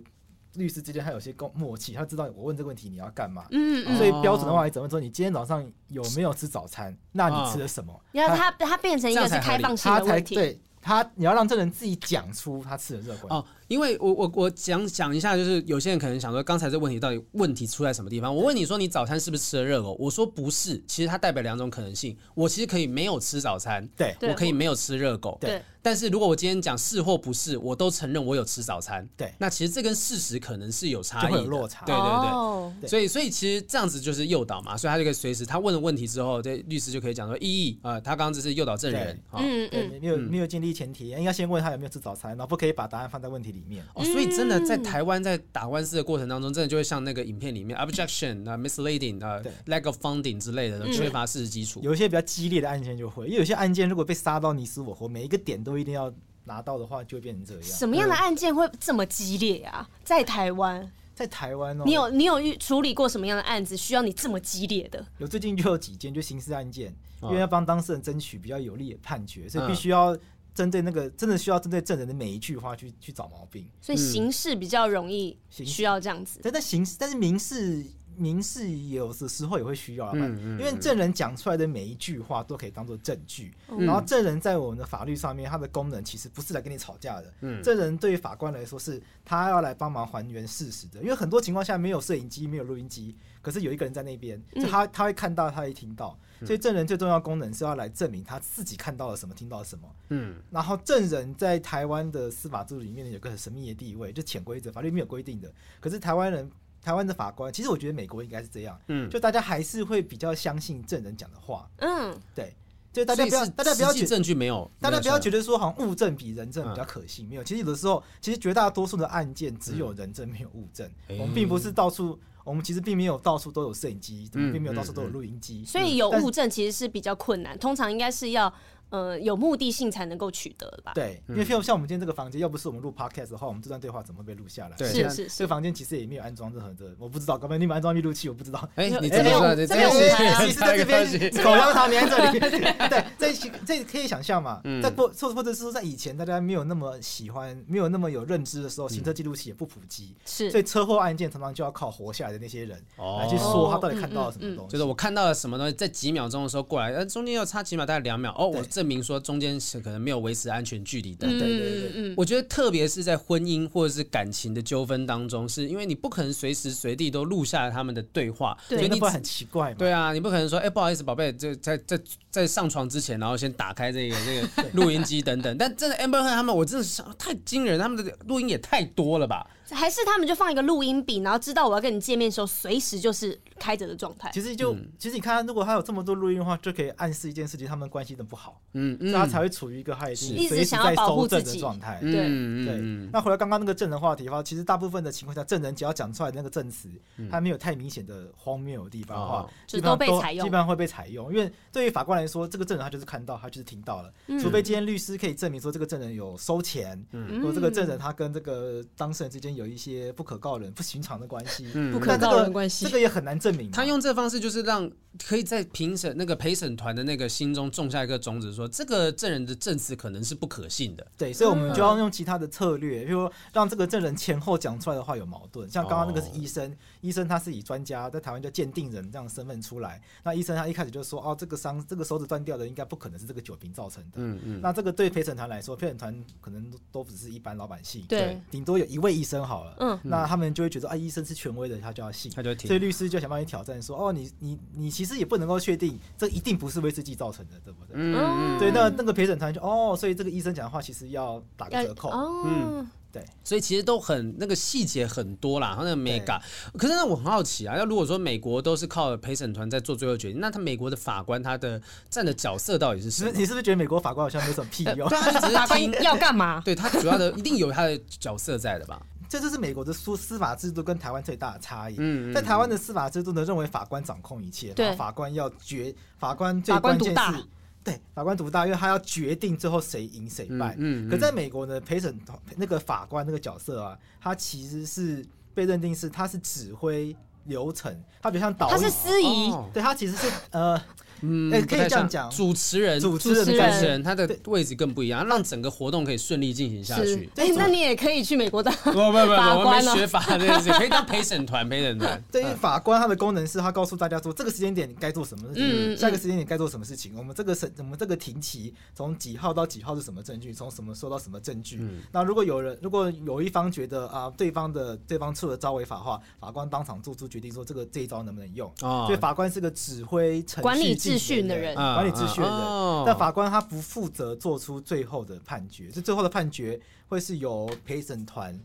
[0.58, 5.00] 律师之间还有些共默契，他知道我问这个问题你要干嘛，嗯，所以标准的话，你怎么说？
[5.00, 6.96] 你今天早上有没有吃早餐？
[7.12, 7.98] 那你吃了什么？
[8.12, 13.46] 你要他他变成一个是开放性的问题，对他，你要让这人自己讲出他吃的热狗。
[13.68, 18.34] 因为我我我讲讲一下，就是有些人可能想说，刚才这问题到底问题出在什么地方？
[18.34, 19.96] 我问你说，你早餐是不是吃了热狗？
[20.00, 22.16] 我说不是，其实它代表两种可能性。
[22.34, 25.62] 我其实可以没有吃早餐，对，我可以没有吃热狗，对。
[25.80, 29.34] 但是如果我今天讲是或不是，我都承认我有吃早餐，对。
[29.38, 31.86] 那其实这跟事实可能是有差异的，落差。
[31.86, 32.90] 对对对。
[32.90, 43.84] 所以所以其实这样子就是诱导嘛，所以他就可以随时他问了问题之后，这律师就可以讲说，异议啊，他刚刚这是诱导证人，嗯嗯，没有没有建立前提，应该先问他有没有吃早餐，然后不可以把答案放在问题里面。
[43.96, 44.28] 哦，所以。
[44.38, 51.80] 真的在台湾在打官司的过程当中，真的就会像那个影片里面 objection 啊、misleading 啊、lack of funding 之类的，缺乏事实基础。
[51.82, 57.64] 有一些比较激烈的案件就会，因为有些案件如果被杀到你死我活，每一个点都一定要拿到的话，就会变成这样。
[57.64, 59.90] 什么样的案件会这么激烈啊？
[60.04, 65.04] 在台湾，在台湾哦，你有你有处理过什么样的案子需要你这么激烈的？
[65.18, 66.94] 有最近就有几件就刑事案件，
[67.24, 70.16] 因为要帮当事人争取比较有利的判决，所以必须要。
[70.58, 76.40] 针对那个真的需要针对证人的每一句话去去找毛病，所以刑事比较容易需要这样子。
[76.42, 77.86] 但但刑事，但是民事
[78.16, 83.54] 民事有的时候也会需要，因为证人讲出来的每一句话都可以当做证据。
[83.68, 87.62] 然后证人在我们的法律上面，他的功能其实不是来跟你吵架的。
[87.62, 96.18] 证人对于法官来说是他要来帮忙还原事实的，因为很多情况下没有摄影机，没有录音机，可是有一个人在那边，就他他会看到，他会听到。
[96.46, 99.88] 所以证人最重要功能是要来证明他自己看到了什么，听到了什么。
[100.10, 105.52] 嗯，然后证人在台湾的司法制度里面有个很神秘的地位，就潜规则，法律没有规定的。
[105.80, 106.50] 可是台湾人，
[106.82, 108.80] 台湾的法官，其实我觉得美国应该是这样。
[108.88, 111.70] 嗯，就大家还是会比较相信证人讲的话。
[111.78, 112.56] 嗯，对，
[112.94, 117.44] 就大家不要，大家不要觉得证据没有，大家不要觉得说好像物证比人证比较可信，没有。
[117.44, 120.90] 其实有的时候，其实绝大多数的案件只有人证没有物证。
[121.20, 122.20] 我们并不是到处。
[122.48, 127.60] 我们其实并没有到处都有摄影机，并没有到处都有录音机，所以有物证其实是比较困难。
[127.60, 128.52] 通常应该是要
[128.90, 130.94] 呃，有目的性才能够取得吧？
[130.96, 134.78] 对，因为像像我们今天这个房间，要不是我们录 podcast 的话，我们这段对话怎么会被录下来？
[134.78, 135.38] 对，是是是。
[135.38, 138.68] 这个房间其实也没有安装任何的，我不知道，搞不好你们安装密录器，我不知道。
[138.76, 142.40] 哎，你这边有，这边其实 在这边口香糖粘这里。
[142.40, 143.34] 对，这
[143.66, 144.62] 这可以想象嘛？
[144.82, 154.72] 在或或者是说在以前大家没有那么喜欢、没有那么有认知的时候，行车记录器也不普及，是，所以车祸案件常常就要靠活下来的那些人来去说他到底看到了什么东西。
[154.72, 159.48] 就是我看到了什么东西，在几秒钟的时候过来，呃，中间要差几秒，大概两秒，哦，我证明说中间。
[159.60, 162.14] 是可能没有维持安全距离的，对对对对。
[162.18, 169.76] 我觉得特别是在婚姻或者是感情的纠纷当中，是因为你不可能随时随地都录下来他们的对话，所以你不会很奇怪吗？
[169.80, 172.00] 对啊，你不可能说，哎，不好意思，宝贝，这在在
[172.30, 175.58] 在上床之前，然后先打开这个这个录音机等等。
[175.58, 179.50] 但真的 Amber Heard 他们，我真的是太惊人，他们的录音也太多了吧？
[179.72, 184.30] 还是他们就放一个录音笔，然后知道我要跟你见面的时候，随时就是开着的状态。
[184.34, 188.62] 其实就、嗯、其实你看，如果他有这么多录音的话，就可以暗示一件事情，他们关系的不好。
[188.74, 192.00] 嗯嗯，所以他才会处于一个他已经随时在搜证的状态。
[192.02, 192.78] 对对。
[193.12, 196.90] 那回到刚刚那个证人话题的话，其实大部分的情况下，证人只要讲出来那个证词，
[197.30, 201.34] 他没有太明显的荒谬的地方的话，嗯、基本上都被采用，基本上会被采用。
[201.34, 210.38] 因为对于法官来说，这个证人他就是看到，他就是听到了，嗯、除非今天律师可以证明说这个证人有收钱，嗯，或这个证人他跟这个当事人之间有一些不可。
[210.40, 213.72] 告人不寻常的关系，嗯，不可告人关系，这个也很难证明。
[213.72, 214.88] 他用这方式就是让
[215.26, 221.08] 可以在评审那个陪审团的那个心中种下一个种子，说这个证人的证词可能是不可信的。
[221.18, 225.68] 对，所以我们就要用其他的策略，比如说让这个证人前后讲出来的话有矛盾。
[225.68, 234.18] 像刚刚那个是医生，医生他是以专家在台湾叫鉴定人这样的身份出来，那医生他一开始就说，哦，这个伤，这个手指断掉的应该不可能是这个酒瓶造成的。
[234.18, 234.62] 嗯嗯。
[234.62, 239.74] 那这个对陪审团来说，陪审团可能都只是一般老百姓，对，顶多有一位医生好了。
[239.80, 240.00] 嗯。
[240.04, 247.94] 那他们就会觉得啊，医生是权威的，他就要信，他就所以律师就想帮你挑战说，哦，你你你其实也不能够确定这一定不是威士忌造成的，对不对？
[247.94, 252.10] 嗯，对，那那个陪审团就哦，所以这个医生讲的话其实要打个折扣，
[252.46, 256.40] 嗯，对，所以其实都很那个细节很多啦，然后那个 mega。
[256.78, 263.32] 可是那我很好奇啊，那如果说美国都是靠陪审团在做最后决定，那他美国的法官他的站的角色到底是什么？
[263.34, 265.08] 你是不是觉得美国法官好像没什么屁用？
[265.10, 266.62] 对，他只是要干嘛？
[266.66, 269.02] 对他主要的一定有他的角色在的吧？
[269.30, 271.96] 这就是美国的司司法制度跟台湾最大的差异。
[272.00, 277.46] 嗯，在台湾的司法制度呢，认为法官掌控一切，对，法官要决，法官最关键是，
[277.84, 280.76] 对，法官独大，因为他要决定最后谁赢谁败。
[280.78, 282.18] 嗯，可在美国呢，陪审
[282.56, 287.16] 那个法官那个角色啊，他其实是被认定是他是指挥
[287.46, 290.82] 流程，他比较像导演，他是司仪，对他其实是呃。
[291.22, 297.30] 嗯，可以这样讲，主持人，主持人，主持人，他的位置更不一样，让整个活动可以顺利进行下去。
[297.34, 299.18] 对，那你也可以去美国当不不不。
[299.58, 302.22] 我没学法这件事，可以当陪审团，陪审团。
[302.32, 307.14] 对于法官，他的功能是他告诉大家说，这个时间点你该做什么事情，下个时间点该做什么事情。
[307.16, 311.82] 我们这个审，我们这个庭期从几号到几号是什么证据，从什么收到什么证据。
[312.12, 318.72] 那如果有人，如果有一方觉得啊，对方的对方出了招违法的话，法官当场做出决定，说这个这一招能不能用。
[318.78, 321.76] 所以法官是个指挥管理秩序的人。
[321.76, 328.60] 管理质询的人，但法官他不负责做出最后的判决，这最后的判决会是由陪审团。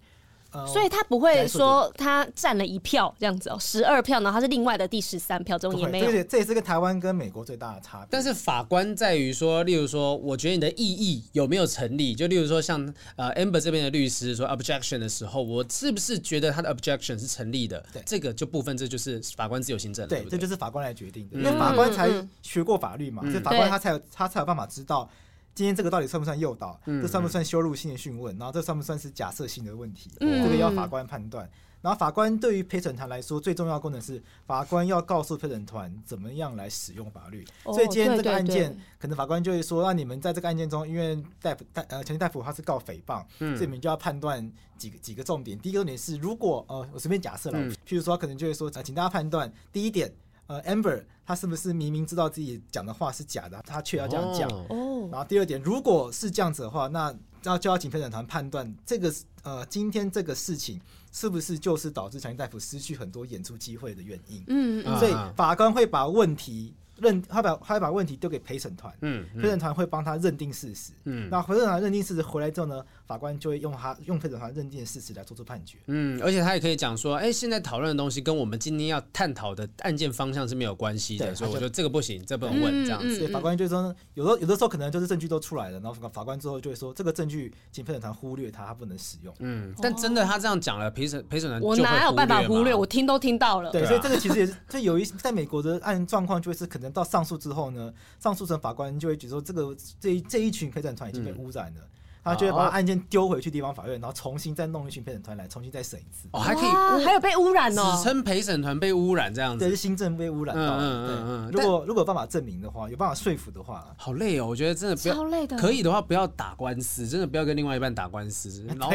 [0.67, 6.11] 所以他不会说他占了一票这样子哦，十二票，然后他是另外的第十三票，这种也没有。
[6.11, 8.09] 这这也是跟台湾跟美国最大的差别。
[8.11, 12.15] 但是法官在于说，例如说，我觉得你的异议有没有成立？
[12.15, 17.83] 就例如说，像呃 Amber 这边的律师说 objection 的时候，我是不是觉得他的 objection 是成立的？
[17.93, 20.09] 对，这个就部分这就是法官自由行政了。
[20.09, 22.11] 对，这就是法官来决定的，因为法官才
[22.43, 25.09] 学过法律嘛，所以法官他才有他才有办法知道。
[25.55, 26.81] 今天这个到底算不算诱导？
[26.87, 28.37] 这算不算羞辱性的讯问？
[28.39, 30.11] 然后这算不算是假设性的问题？
[30.19, 31.49] 这个要法官判断。
[31.83, 37.45] 然后法官对于陪审团来说，最重要的功能是法官要告诉陪审团怎么样来使用法律。
[37.65, 44.49] 所以今天这个案件，可能法官就会说：那你们在这个案件中，因为戴普戴呃强尼戴普他是告诽谤，所以你们就要判断
[44.79, 45.59] 几个几个重点。
[45.59, 50.11] 第一个重点是，如果呃我随便假设了，譬如说可能就会说，请大家判断第一点。
[50.47, 54.49] 呃，Amber 他是不是明明知道自己讲的话是假的，他却要这样讲？
[54.69, 55.09] 哦。
[55.11, 57.15] 然后第二点，如果是这样子的话，那
[57.45, 59.13] 要就要请陪审团判断这个
[59.43, 60.81] 呃，今天这个事情
[61.11, 64.45] 是不是就是导致强尼大夫失去很多演出机会的原因？
[64.49, 64.99] 嗯嗯。
[64.99, 66.75] 所以法官会把问题。
[67.03, 92.73] 认他把他会把问题丢给陪审团，嗯，陪审团会帮他认定事实，嗯，那陪审团认定事实回来之后呢，法官就会用他用陪审团认定的事实来做出判决，嗯，而且他也可以讲说，哎，现在讨论的东西跟我们今天要探讨的案件方向是没有关系的，所以我觉得这个不行，这不能问这样子，所以法官就说，有的有的时候可能就是证据都出来了，然后法官之后就会说，这个证据请陪审团忽略它，他不能使用，嗯，但真的他这样讲了，陪审陪审团我哪有办法忽略？
[92.73, 96.92] 我听都听到了，对，所以这个其实也是，这有一在美国的案状况就是可能。
[96.93, 101.81] 到上诉之后呢，上诉审法官就会觉得说，这个这一这一群陪审团已经被污染了。
[101.81, 101.89] 嗯
[102.25, 106.29] 他就会把案件丢回去地方法院，然后重新再弄一群陪审团来重新再审一次。
[106.33, 109.65] 哦，还可以，还有被污染哦，只称陪审团被污染这样子。
[109.65, 110.63] 对，是新政被污染到。
[110.63, 111.51] 嗯嗯嗯嗯。
[111.53, 115.15] 如果如果有办法证明的话，有办法说服的话，好累哦，我觉得真的不要。
[115.15, 115.57] 超累的。
[115.59, 118.67] 可以的话，不要打官司，真的不要跟另外一半打官司。
[118.79, 118.91] 劳，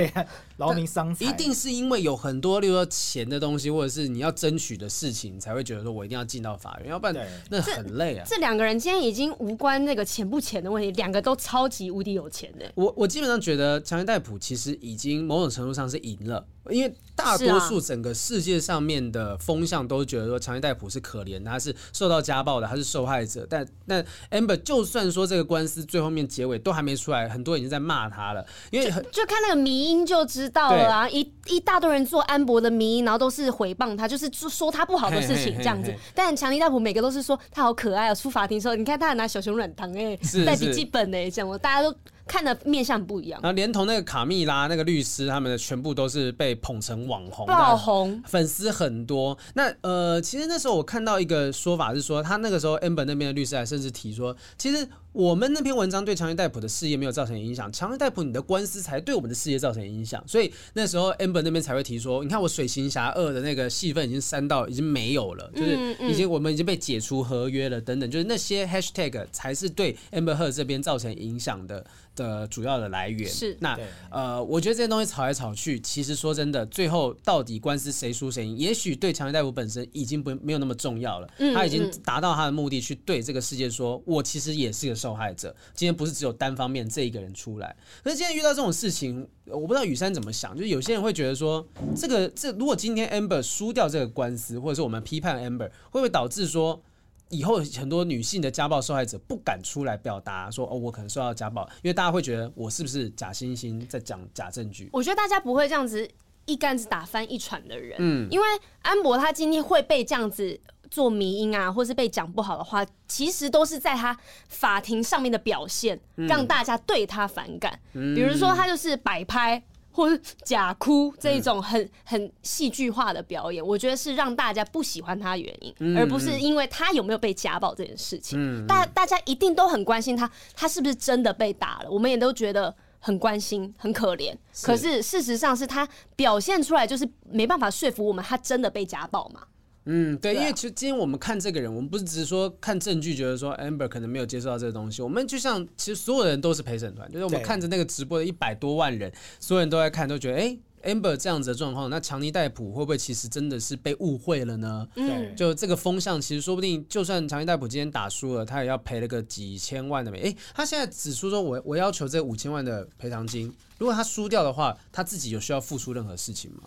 [0.57, 1.25] 劳民伤财。
[1.25, 8.25] 一定是因为有很多，例如说钱的东西，或者是你要争取的事情，才会觉得说我一定要进到法院，要不然那很累啊。
[8.25, 12.71] 这两个人今天已经无关那个钱不钱的问题，两个都超级无敌有钱的。
[12.75, 13.82] 我我基本上觉得。
[13.82, 23.47] 强尼戴普其实已经某种程度上是赢了，因为大多数整个世界上面的风向都觉得说强尼戴普是可怜，他是受到家暴的，他是受害者。
[23.49, 35.88] 但那 Amber 就算说这个官司最后面结尾都还没出来，很多人已经在骂他了，因为就，就看那个迷音就知道了啊，一一大堆人做安博的迷因，然后都是回谤他，就是说他不好的事情这样子。
[35.88, 41.95] 嘿嘿嘿嘿，但强尼戴普每个都是说他好可爱啊，出法庭的时候你看他还拿小熊软糖哎，带笔记本哎，这样大家都。
[42.28, 49.38] 看的面相不一样，然后连同那个卡蜜拉那个律师，他们的全部都是被捧成网红，爆红，粉丝很多。
[49.53, 54.88] 那呃，其实那时候我看到一个说法是说，他那个时候 Amber 那边的律师还甚至提说，其实
[55.18, 60.24] 我们那篇文章对强尼戴普的事业没有造成影响，强尼戴普你的官司才对我们的事业造成影响。
[60.28, 71.84] 所以那时候 Amber 那边才会提说，你看我水行侠二的那个戏份已经删到已经没有了，就是已经我们已经被解除合约了等等，就是那些 Hashtag 才是对 Amber Heard 这边造成影响的。
[72.18, 73.78] 的主要的来源是那
[74.09, 81.30] 呃，我觉得这些东西吵来吵去，其实说真的，最后到底官司谁输谁赢，也许对强尼戴普本身已经不没有那么重要了。
[81.53, 85.55] 他已经达到他的目的，去对这个世界说，我其实也是个受害者。
[85.74, 87.74] 今天不是只有单方面这一个人出来。
[88.03, 96.82] 可是今天遇到这种事情，我不知道雨珊怎么想，就是有些人会觉得说，这个这如果今天 Amber 输掉这个官司，或者是我们批判 Amber，会不会导致说？
[97.30, 104.89] 以后很多女性的家暴受害者不敢出来表达说哦，我可能受到家暴，因为大家会觉得我是不是假惺惺在讲假证据？
[104.93, 106.10] 我觉得大家不会这样子
[106.45, 108.45] 一竿子打翻一船的人，嗯，因为
[108.82, 110.58] 安博他今天会被这样子
[110.89, 114.17] 做迷因啊，或是被讲不好的话，其实都是在他
[114.49, 117.79] 法庭上面的表现，让大家对他反感。
[117.93, 119.61] 嗯，比如说他就是摆拍。
[119.89, 128.63] 或是假哭这一种很很戏剧化的表演，我觉得是让大家不喜欢他的原因，而不是因为他有没有被家暴这件事情。
[128.67, 131.89] 大大家一定都很关心他，他是不是真的被打了？
[131.89, 134.35] 我们也都觉得很关心，很可怜。
[134.61, 139.41] 可是事实上是他表现出来就是没办法说服我们，他真的被家暴嘛。
[139.89, 145.01] 嗯，对，因为其实今天我们看这个人，我们不是只是说看证据，觉得说 Amber 可能没有接受到这个东西。
[145.01, 149.09] 我们就像其实所有人都是陪审团，就是我们看着那个直播的一百多万人，
[149.39, 154.85] 所有人都在看，都觉得哎，Amber 这样子的状况，那强尼戴普会不会其实真的是被误会了呢？
[154.93, 160.19] 对，就这个风向，其实说不定就算强尼戴普今天打输了，他也要赔了个几千万的美？
[160.19, 166.63] 哎，他现在只说说我我要求这五千万的赔偿金，如果他输掉的话，他自己有需要付出任何事情吗？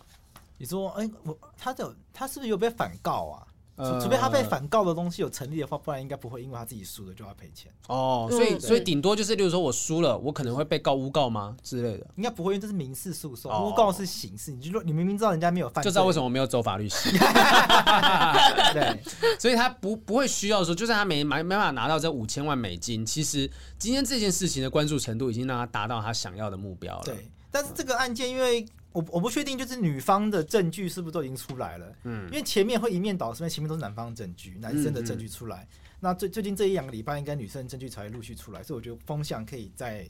[0.61, 3.47] 你说，哎、欸，我他的他是不是有被反告啊？
[3.79, 7.73] 除、除非他被反告的东西有成立的话，不然应该不会因为他自己输了就要赔钱。
[7.89, 12.07] 哦，所以所以顶多就是，例如说我输了，我可能会被告诬告吗之类的？
[12.17, 14.53] 应该不会，因为这是民事诉讼，诬告是刑事。
[14.53, 17.09] 你就说你明明知道人家没有犯，就知道为什么我没有走法律系。
[18.75, 19.03] 对，
[19.39, 27.05] 所以他不不会需要说，就算他没没没办法拿到这五千万美金，其实今天这件事情的关注程度已经让他达到他想要的目标了。
[27.07, 28.67] 对，但是这个案件因为。
[28.93, 31.95] 我我不确定，就是女方的证据是不是都已经出来了？
[32.05, 35.63] 嗯，因为前面会一面倒，是因为前面都是男方的证据，男生的证据出来。
[35.63, 40.09] 嗯嗯，那最最近这一两个礼拜，应该女生的证据才会陆续出来，所以我觉得风向可以再。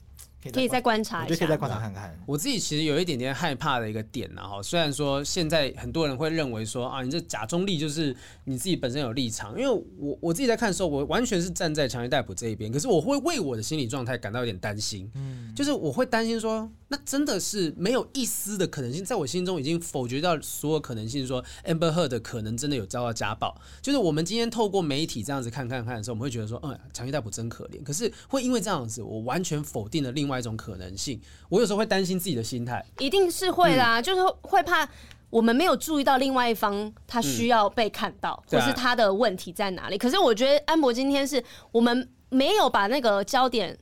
[0.49, 2.17] 可以再观察一下，可以再观察看看。
[2.25, 8.15] 我自己其实有一点点害怕的一个点呢，哈，虽然说现在很多人会认为说啊，你这假中立就是
[8.45, 31.19] 你自己本身有立场，因为我我自己在看的时候，我完全是站在强尼戴普这一边，可是我会为我的心理状态感到有点担心，嗯，就是我会担心说，那真的是没有一丝的可能性，在我心中已经否决掉所有可能性，说 Amber Heard 可能真的有遭到家暴，就是我们今天透过媒体这样子看看看的时候，我们会觉得说，嗯，强尼戴普真可怜，可是会因为这样子，我完全否定了另外一种可能性。
[31.49, 34.87] 我有时候会担心自己的心态，一定是会啦，嗯、就是会怕
[35.29, 39.95] 我们没有注意到另外一方他需要被看到，嗯、或是他的问题在哪里。
[39.95, 43.77] 啊、可是我觉得安博今天是我们没有把那个焦点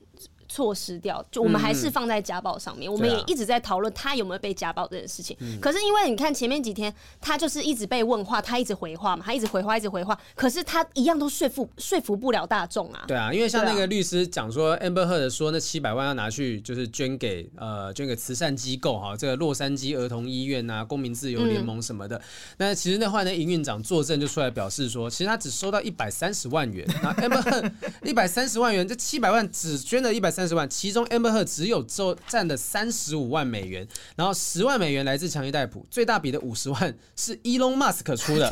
[0.50, 5.38] 错失掉，就我们还是放在家暴上面，嗯、我们也一直在讨论他有没有被家暴这件事情。
[5.40, 13.04] 嗯、可是因为你看前面几天，他就是一直被问话，他一直回话嘛，他一直回话，一直回话，可是他一样都说服说服不了大众啊。
[13.08, 22.20] 对啊，因为像那个律师讲说，Amber Heard 说那七百万要拿去就是捐给呃捐给慈善机构哈，这个洛杉矶儿童医院啊、公民自由联盟什么的。
[22.58, 27.72] 那、嗯、其实那后来那营运长作证就出来表示说，其实他只收到一百三十万元，那 Amber Heard
[28.04, 33.86] 一百三十万元，这七百万只捐了一百三十万，其中 Amber Heard 只有收占了三十五万美元，
[34.16, 38.50] 然后十万美元来自强尼戴普，最大笔的五十万是 Elon Musk 出的，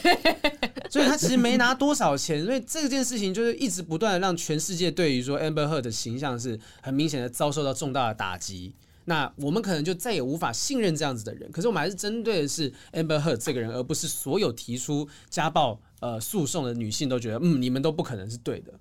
[0.89, 8.75] 所以他其实没拿多少钱，所以这件事情就是一直不断的让全世界对于说 Amber Heard 的形象是很明显的遭受到重大的打击。
[9.05, 18.73] 那我们可能就再也无法信任这样子的人，可是我们还是针对的是 Amber Heard 这个人，而不是所有提出家暴呃诉讼的女性都觉得嗯，你们都不可能是对的。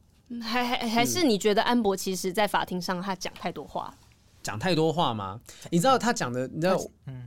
[0.42, 3.94] 还还还是你觉得安博其实在法庭上他讲太多话？
[4.42, 5.40] 讲太多话吗？
[5.70, 6.78] 你知道他讲的，你知道，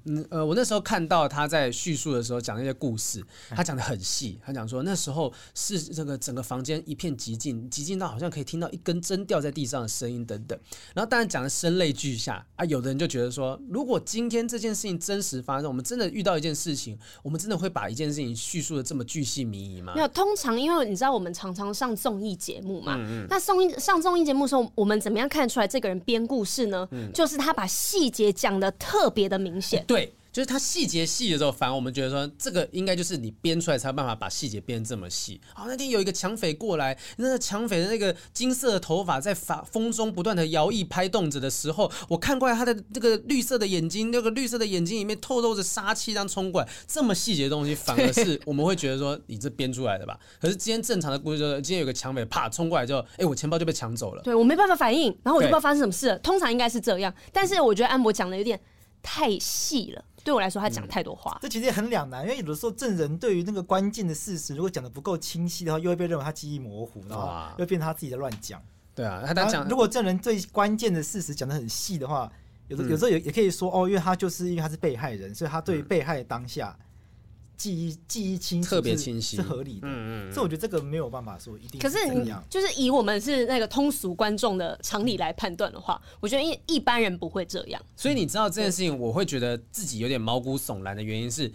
[0.05, 4.39] 嗯呃，我那时候看到他在叙述的时候讲那些故事，他讲的很细。
[4.45, 10.57] 他讲说那时候是这个整个房间一片寂静，寂静到好像可以听到一根针掉在地上的声音等等。
[10.93, 19.93] 然后当然讲的声泪俱下啊，有的人就觉得说，如果今天这件事情真实发生，我们真的遇到一件事情，我们真的会把一件事情叙述的这么巨细靡遗吗？
[19.95, 26.87] 没有，通常因为你知道我们常常上综艺节目嘛，嗯嗯，那综艺上综艺节目的时候，我们怎么样看出来这个人编故事呢？
[26.91, 35.39] 嗯就是他把细节讲的特别的明显，对，就是它细节细的时候，反而我们觉得说这个应该就是你编出来才有办法把细节编这么细。
[35.53, 50.17] 好，那天有一个抢匪过来，那个抢匪的那个金色的头发在发风中不断的摇曳拍动着的时候，我看过来他的这个绿色的眼睛，那个绿色的眼睛里面透露着杀气，这样冲过来，这么细节的东西，反而是我们会觉得说你这编出来的吧？
[50.39, 56.19] 可是今天正常的故事就是，今天有个抢匪啪冲过来之后，哎，我钱包就被抢走了，对我没办法反应，然后我就不知道发生什么事了。
[56.19, 58.59] 通常应该是这样，但是我觉得安博讲的有点
[59.01, 60.03] 太细了。
[60.23, 68.61] 对我来说，他讲太多话，嗯，这其实也很两难，因为有的时候证人对于那个关键的事实，如果讲的不够清晰的话，又会被认为他记忆模糊，然后又变成他自己在乱讲。
[68.93, 72.31] 对啊，他讲，如果证人最关键的事实讲的很细的话，
[72.67, 76.77] 有的有时候也也可以说哦，因为他就是因为他是被害人，所以他对于被害当下。
[77.59, 79.81] 记忆记忆清楚，特别清晰，是合理的。
[79.83, 81.79] 嗯嗯，所以我觉得这个没有办法说一定。
[81.79, 87.79] 可是你就是以我们是那个通俗观众的常理来判断的话，我觉得一一般人不会这样。
[87.97, 91.51] 所以你知道这件事情，我会觉得自己有点毛骨悚然的原因是，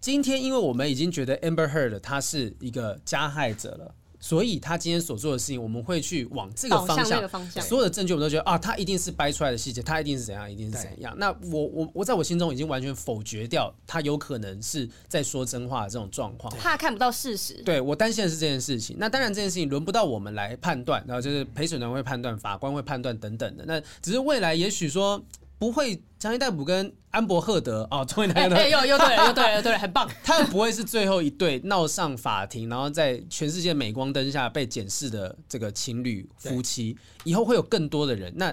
[0.00, 3.94] 今天因为我们已经觉得 Amber Heard 他是一个加害者了。
[4.22, 11.12] 所以他今天所做的事情，我们会去往这个方向，方向所有的证据我们都觉得啊，他一定是掰出来的细节，他一定是怎样，一定是怎样。
[11.18, 17.54] 那我我我在我心中已经完全否决掉他有可能是在说真话的这种状况，怕看不到事实。
[17.64, 18.96] 对，我担心的是这件事情。
[18.96, 23.64] 那当然这件事情轮不到我们来判断，然后就是陪审团会判断，法官会判断等等的。
[23.66, 25.20] 那只是未来也许说。
[25.62, 30.10] 不会，强尼戴普跟安博赫德哦，终于来了，又又对了，又对了，又对了，很棒。
[30.24, 36.98] 他们不会是最后一对闹上法庭，然后在全世界镁光灯下被检视的这个情侣夫妻。
[37.22, 38.52] 以后会有更多的人，那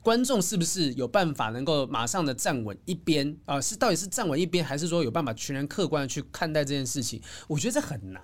[0.00, 3.60] 观众是不是有办法能够马上的站稳一边啊？
[3.60, 7.20] 是到底是站稳一边，还是说有办法全然客观的去看待这件事情？
[7.48, 8.22] 我觉得这很难。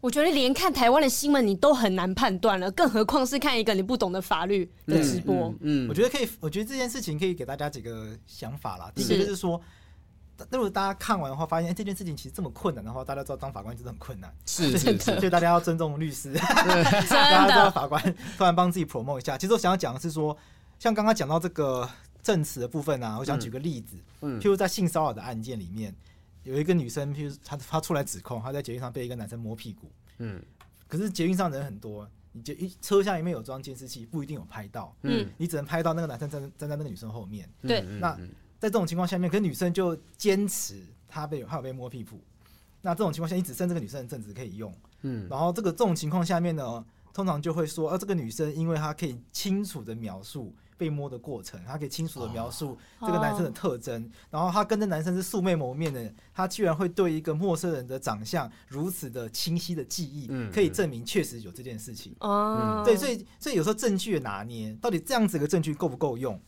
[0.00, 5.48] 我觉得连看台湾的新闻你都很难判断了，更何况是看一个你不懂的法律的直播。
[5.60, 8.92] 嗯，嗯，我觉得可以，我觉得这件事情可以给大家几个想法啦。
[8.94, 9.60] 第一个就是说，
[10.50, 14.32] 如果大家看完的话，发现这件事情其实这么困难的话，大家知道当法官真的很困难。
[14.46, 16.32] 是是是，所以大家要尊重律师。
[16.34, 16.64] 大
[17.08, 18.00] 家知道法官
[18.36, 19.36] 突然帮自己 promote 一下。
[19.36, 20.36] 其实我想要讲的是说，
[20.78, 21.88] 像刚刚讲到这个
[22.22, 25.92] 证词的部分啊，我想举个例子，嗯，譬如在性骚扰的案件里面。
[26.48, 29.90] 有一个女生，譬如她她出来指控，她在捷运上被一个男生摸屁股。
[30.16, 30.42] 嗯，
[30.86, 34.96] 可是捷运上人很多，你捷一车厢里面有装监视器，不一定有拍到。
[35.02, 37.48] 嗯，你只能拍到那个男生站站在那个女生后面。
[37.62, 38.16] 对，那
[38.58, 42.20] 在这种情况下面，可是女生就坚持她被她有被摸屁股。
[42.80, 44.74] 那这种情况下，你只剩这个女生的证词可以用。
[45.02, 50.54] 嗯，然后这个这种情况下面呢，通常就会说，呃，这个女生因为她可以清楚的描述。
[50.78, 54.12] 被摸的过程，他可以清楚的描述这个男生的特征，oh.
[54.30, 62.14] 然后他跟这男生是素昧谋面的，他居然会对一个陌生人的长相如此的清晰的记忆，嗯，可以证明确实有这件事情。
[62.20, 62.84] 哦，oh.
[62.86, 66.40] 对，所以所以有时候证据的拿捏，到底这样子的证据够不够用，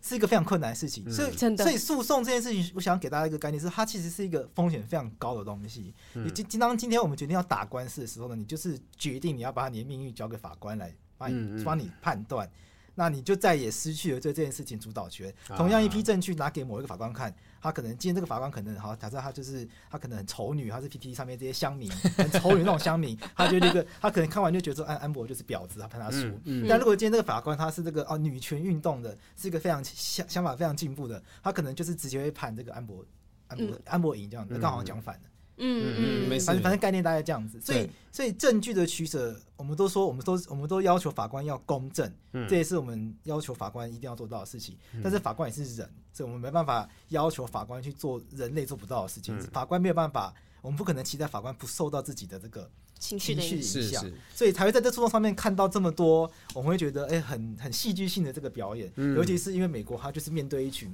[0.00, 1.04] 是一个非常困难的事情。
[1.06, 5.94] 嗯、所以，所以诉讼这件事情，我想给大家一个概念是，它其实是一个风险非常高的东西。
[6.14, 12.50] 你今今当今天我们决定要打官司的时候呢，你就是决定你要把你的命运交给法官来帮你帮你判断。
[12.94, 15.32] 那你就再也失去了对这件事情主导权。
[15.56, 26.26] 同样一批证据拿给某一个法官看，他可能今天这个法官可能好，假设他就是他可能很丑女，他是 PTT 上面这些乡民很丑女那种乡民，他就那个他可能看完就觉得说安安博就是婊子，他判他输。
[26.44, 33.04] 嗯嗯、但如果今天这个法官他是这个哦女权运动的，是一个非常想想法非常进步的，他可能就是直接会判这个安博
[33.48, 35.22] 安博、嗯、安博赢这样子，刚好讲反了。
[35.64, 42.12] 嗯嗯嗯，反正反正概念大概这样子，所以所以证据的取舍，我们都说，我们都我们都要求法官要公正，
[42.48, 44.76] 这也是我们要求法官一定要做到的事情。
[45.02, 49.40] 但是法官也是人，所以我们没办法要求法官去做人类做不到的事情。
[49.52, 54.04] 法官没有办法，我们不可能期待法官不受到自己的这个情绪影响，
[54.34, 58.92] 所以才会在这诉讼上面看到这么多，我们会觉得哎，很很戏剧性的这个表演。
[58.96, 60.92] 尤其是因为美国，他就是面对一群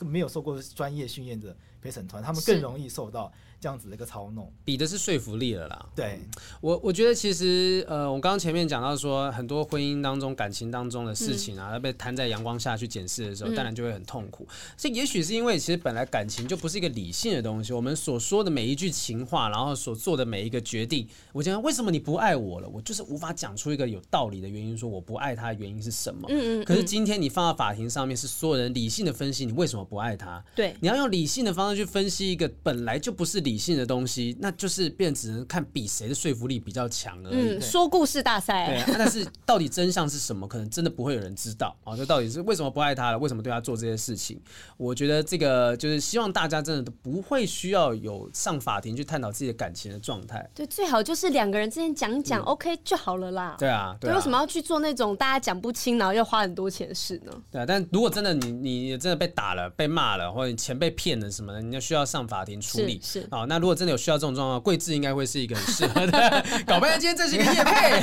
[0.00, 3.32] 没有受过专业训练的陪审团，他们更容易受到。
[3.64, 5.86] 这样子的一个操弄，比的是说服力了啦。
[5.96, 6.20] 对，
[6.60, 14.46] 我我觉得其实呃，我刚刚前面讲到说，很多婚姻当中、感情当中的事情啊，嗯、被摊在阳光下去检视的时候，当然就会很痛苦。
[14.76, 26.26] 这、嗯、也许是因为其实本来感情就不是一个理性的东西，我们所说的每一句情话，然后所做的每一个决定，我讲为什么你不爱我了，我就是无法讲出一个有道理的原因，说我不爱他的原因是什么。
[26.28, 26.64] 嗯，嗯嗯。
[26.66, 30.44] 可是今天你放到法庭上面，是所有人理性的分析你为什么不爱他。
[30.54, 30.76] 对。
[30.80, 33.53] 你要用理性的方式去分析一个本来就不是理。
[33.54, 37.56] 理性的东西，那就是变只能看比谁的说服力比较强而已。
[37.56, 38.66] 嗯，说故事大赛。
[38.66, 41.96] 对啊，但是到底真相是什么，可能真的不会有人知道啊。
[41.96, 43.18] 这到底是为什么不爱他了？
[43.18, 44.40] 为什么对他做这些事情？
[44.76, 50.44] 我觉得这个就是希望大家真的都不会需要有上法庭去探讨自己的感情的状态。
[50.52, 53.54] 对，最好就是两个人之间讲讲，OK 就好了啦。
[53.56, 57.32] 对啊，对，为什么要去做那种大家讲不清，然后又花很多钱的事呢？
[57.52, 62.98] 对啊，但如果真的你你真的被打了、被骂了，或者你钱被骗了什么的，你就需要上法庭处理。
[63.02, 64.14] 是啊，那如果真的有需要。
[64.14, 66.44] 这种状况，贵智应该会是一个很适合的。
[66.64, 68.00] 搞半天，今天这是一个业配，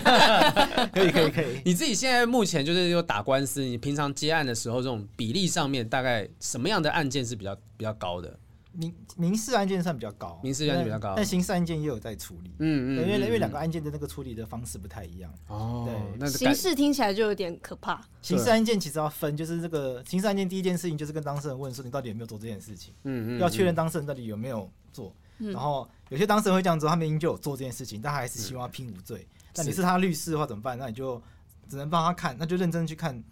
[0.91, 1.61] 可以可以可以。
[1.63, 8.37] 你自己现在目前就是有打官司，你平常接案的时候，这种比例上面大概什么样的案件是比较比较高的？
[8.73, 12.51] 民民事案件算比较高，民事案件比较高，但刑事案件也有在处理。
[12.59, 15.33] 嗯嗯，因为因为两个案件的那个处理的方式不太一样。
[15.47, 18.01] 哦，对，那刑事听起来就有点可怕。
[18.21, 22.93] 刑事案件其实要分，就是这个刑事案件第一件事情就是跟当事人问说，你到底有没有做这件事情？
[23.05, 25.13] 嗯嗯，要确认当事人到底有没有做，
[25.49, 25.89] 然后。
[26.11, 29.25] 有些当事人会这样做，他明明就有做这件事情，但他还是希望拼无罪。
[29.55, 30.77] 那、嗯、你是他律师的话怎么办？
[30.77, 31.23] 那你就
[31.69, 33.23] 只能帮他看，那就认真去看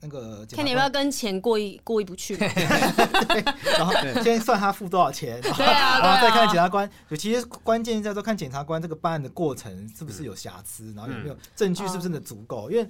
[0.00, 0.42] 那个。
[0.46, 2.34] 看你要不要跟钱过意过意不去。
[2.40, 3.44] 对，
[3.76, 3.92] 然后
[4.24, 6.90] 先算他付多少钱，然后，对啊、然后再看检察官。
[7.10, 12.70] 有其实关键在说看检察官这个办案的过程是不是有瑕疵，然后有没有证据是不是真的足够。
[12.70, 12.88] 因为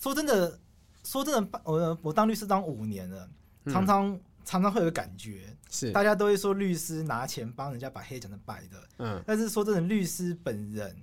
[0.00, 0.58] 说真的，
[1.04, 3.28] 说真的，我我当律师当五年了，
[3.70, 4.18] 常常。
[4.46, 10.96] 常常会有个感觉，是大家都会说律师拿钱帮人家把黑讲成白的，嗯，但是说真的，律师本人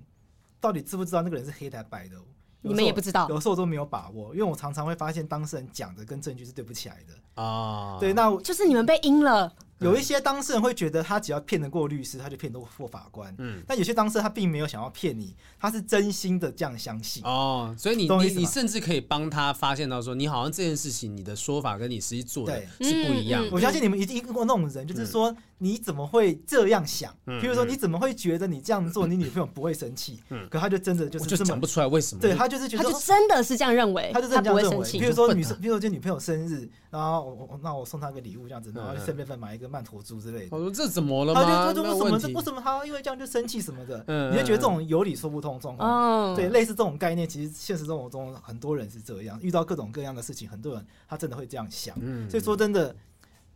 [0.60, 2.18] 到底知不知道那个人是黑的还是白的？
[2.62, 7.98] 你们也不知道，有时候我都没有把握，因为我常常会发现当事人讲的跟证据是对不起来的啊。
[8.00, 9.54] 对，那就是你们被阴了。
[9.84, 13.34] 有一些当事人会觉得他只要骗得过律师，他就骗得过法官。
[13.38, 17.24] 嗯，但有些当事人他并没有想要骗你，他是真心的这样相信。
[17.24, 23.46] 哦，所以你你你甚至可以帮他发现到说，你好像这件事情你的说法跟你实际做的是不一样。
[23.52, 27.14] 我相信你们一定遇过那种人，就是说你怎么会这样想？
[27.26, 30.20] 譬如说你怎么会觉得你这样做你女朋友不会生气？
[30.30, 32.22] 嗯，可他就真的就是这么讲不出来为什么？
[32.22, 34.64] 对他就是觉得他就真的是这样认为，他就这样认为。
[34.92, 40.56] 比如说女生， 比如说今天女朋友生日，然后我我那我送她个礼物这样子，然后顺便再买一个曼陀珠之类的。
[40.56, 41.44] 我说这怎么了吗？
[41.44, 44.04] 他就他就为什么为什么他因为这样就生气什么的？
[44.08, 46.36] 嗯，你就觉得这种有理说不通状况。
[46.36, 51.98] 对，类似这种概念，其实现实生活中很多人是这样，遇到各种各样的事情，很多人他真的会这样想。
[52.00, 52.96] 嗯，所以说真的，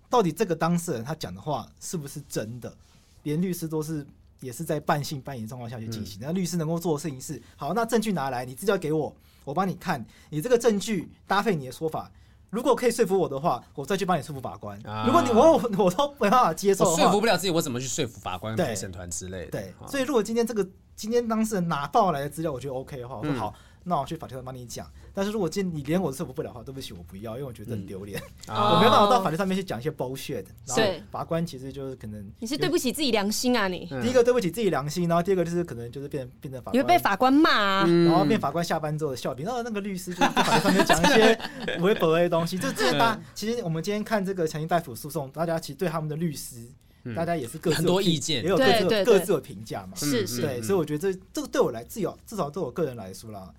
[0.09, 2.75] 到底这个当事人他讲的话是不是真的？
[3.23, 4.05] 连律师都是
[4.39, 6.19] 也是在半信半疑的状况下去进行。
[6.21, 9.13] 那律师能够做的事情是：好，那证据拿来，你资料给我，
[9.43, 12.11] 我帮你看，你这个证据搭配你的说法。
[12.49, 14.79] 如果可以说服我的话，我再去帮你说服法官。
[14.87, 19.51] 啊、如果你我我都没办法接受，说服不了自己，我怎么去说服法官、陪审团之类的？
[19.51, 23.53] 对，所以如果今天这个今天当事人拿到来的资料，我觉得 OK 的话，我说好。
[23.55, 30.43] 嗯那我去法庭上帮你讲，但是如果今天你连我都说服不了的话，对不起，我不要，因为我觉得很丢脸，嗯、我没办法到法庭上面去讲一些 bullshit。
[30.65, 39.45] 然后法官其实就是可能你是对不起自己良心啊，你第一个对不起自己良心，然后第二个就是可能就是变变成法官，你会被法官骂啊，然后变法官下班之后的笑柄。
[39.45, 41.39] 然后那个律师就在法庭上面讲一些
[41.79, 43.17] 微博的东西，就这些大。
[43.33, 46.67] 其实我们今天看这个强行逮捕诉讼，大家其实对他们的律师，
[47.15, 49.93] 大家也是各自很多意见，也有各自各自的评价嘛。
[49.95, 53.53] 是是，对，所以我觉得这这个对我来，至少至少对我个人来说啦。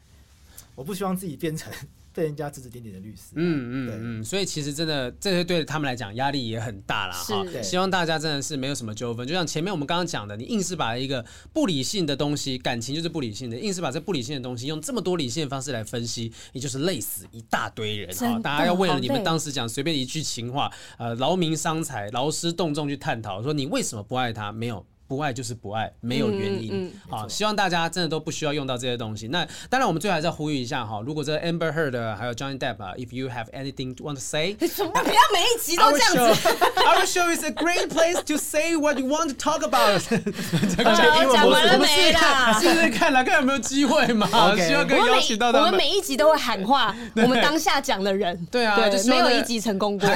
[0.79, 1.73] 我不希望自己变成
[2.13, 3.33] 被人家指指点点的律师。
[3.35, 7.15] 嗯嗯嗯，所以其实真的这些对他们来讲压力也很大啦。
[7.17, 7.45] 哈。
[7.61, 18.39] 希望大家真的是没有什么纠纷，就像前面我们刚刚讲的，你硬是把一个不理性的东西，感情就是不理性的，硬是把这不理性的东西用这么多理性的方式来分析，你就是累死一大堆人哈。
[18.39, 24.53] 大家要为了你们当时讲随便一句情话，呃，劳民伤财，劳师动众去探讨，说你为什么不爱他？
[24.53, 24.87] 没有。
[25.09, 26.71] 不爱就是不爱，没有原因。
[26.71, 29.29] 嗯嗯、好，希望大家真的都不需要用到这些东西。
[29.29, 36.49] 那当然，我们最后还是要呼吁一下哈，如果这个 Amber Heard 还有 Johnny Depp 啊，If you have anything to want to say， 什么不要每一集都这样子。
[36.85, 40.03] Our show is a great place to say what you want to talk about。
[40.77, 42.53] 讲完了没啦？
[42.61, 44.27] 试试看来，看有没有机会嘛。
[44.57, 45.67] 希望可以邀请到他们。
[45.67, 48.47] 我们每一集都会喊话，我们当下讲的人。
[48.51, 50.07] 对啊，就没有一集成功过。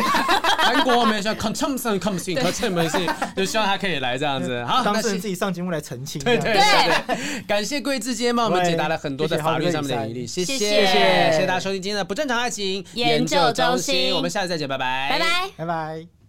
[0.58, 2.98] 韩国我们像 Consumption Comes In，可称没事，
[3.34, 4.62] 就希望他可以来这样子。
[4.64, 4.81] 好。
[4.82, 6.22] 当事人自己上节目来澄清。
[6.22, 6.62] 对对对
[7.06, 10.68] 对， 感谢桂枝今天帮我们解答了很多的法律上面的疑虑，谢谢谢。
[10.68, 15.08] 谢谢谢大家收听今天的不正常爱情研究中心，我们下次再见，拜拜。
[15.10, 15.26] 拜拜。
[15.56, 16.21] 拜拜。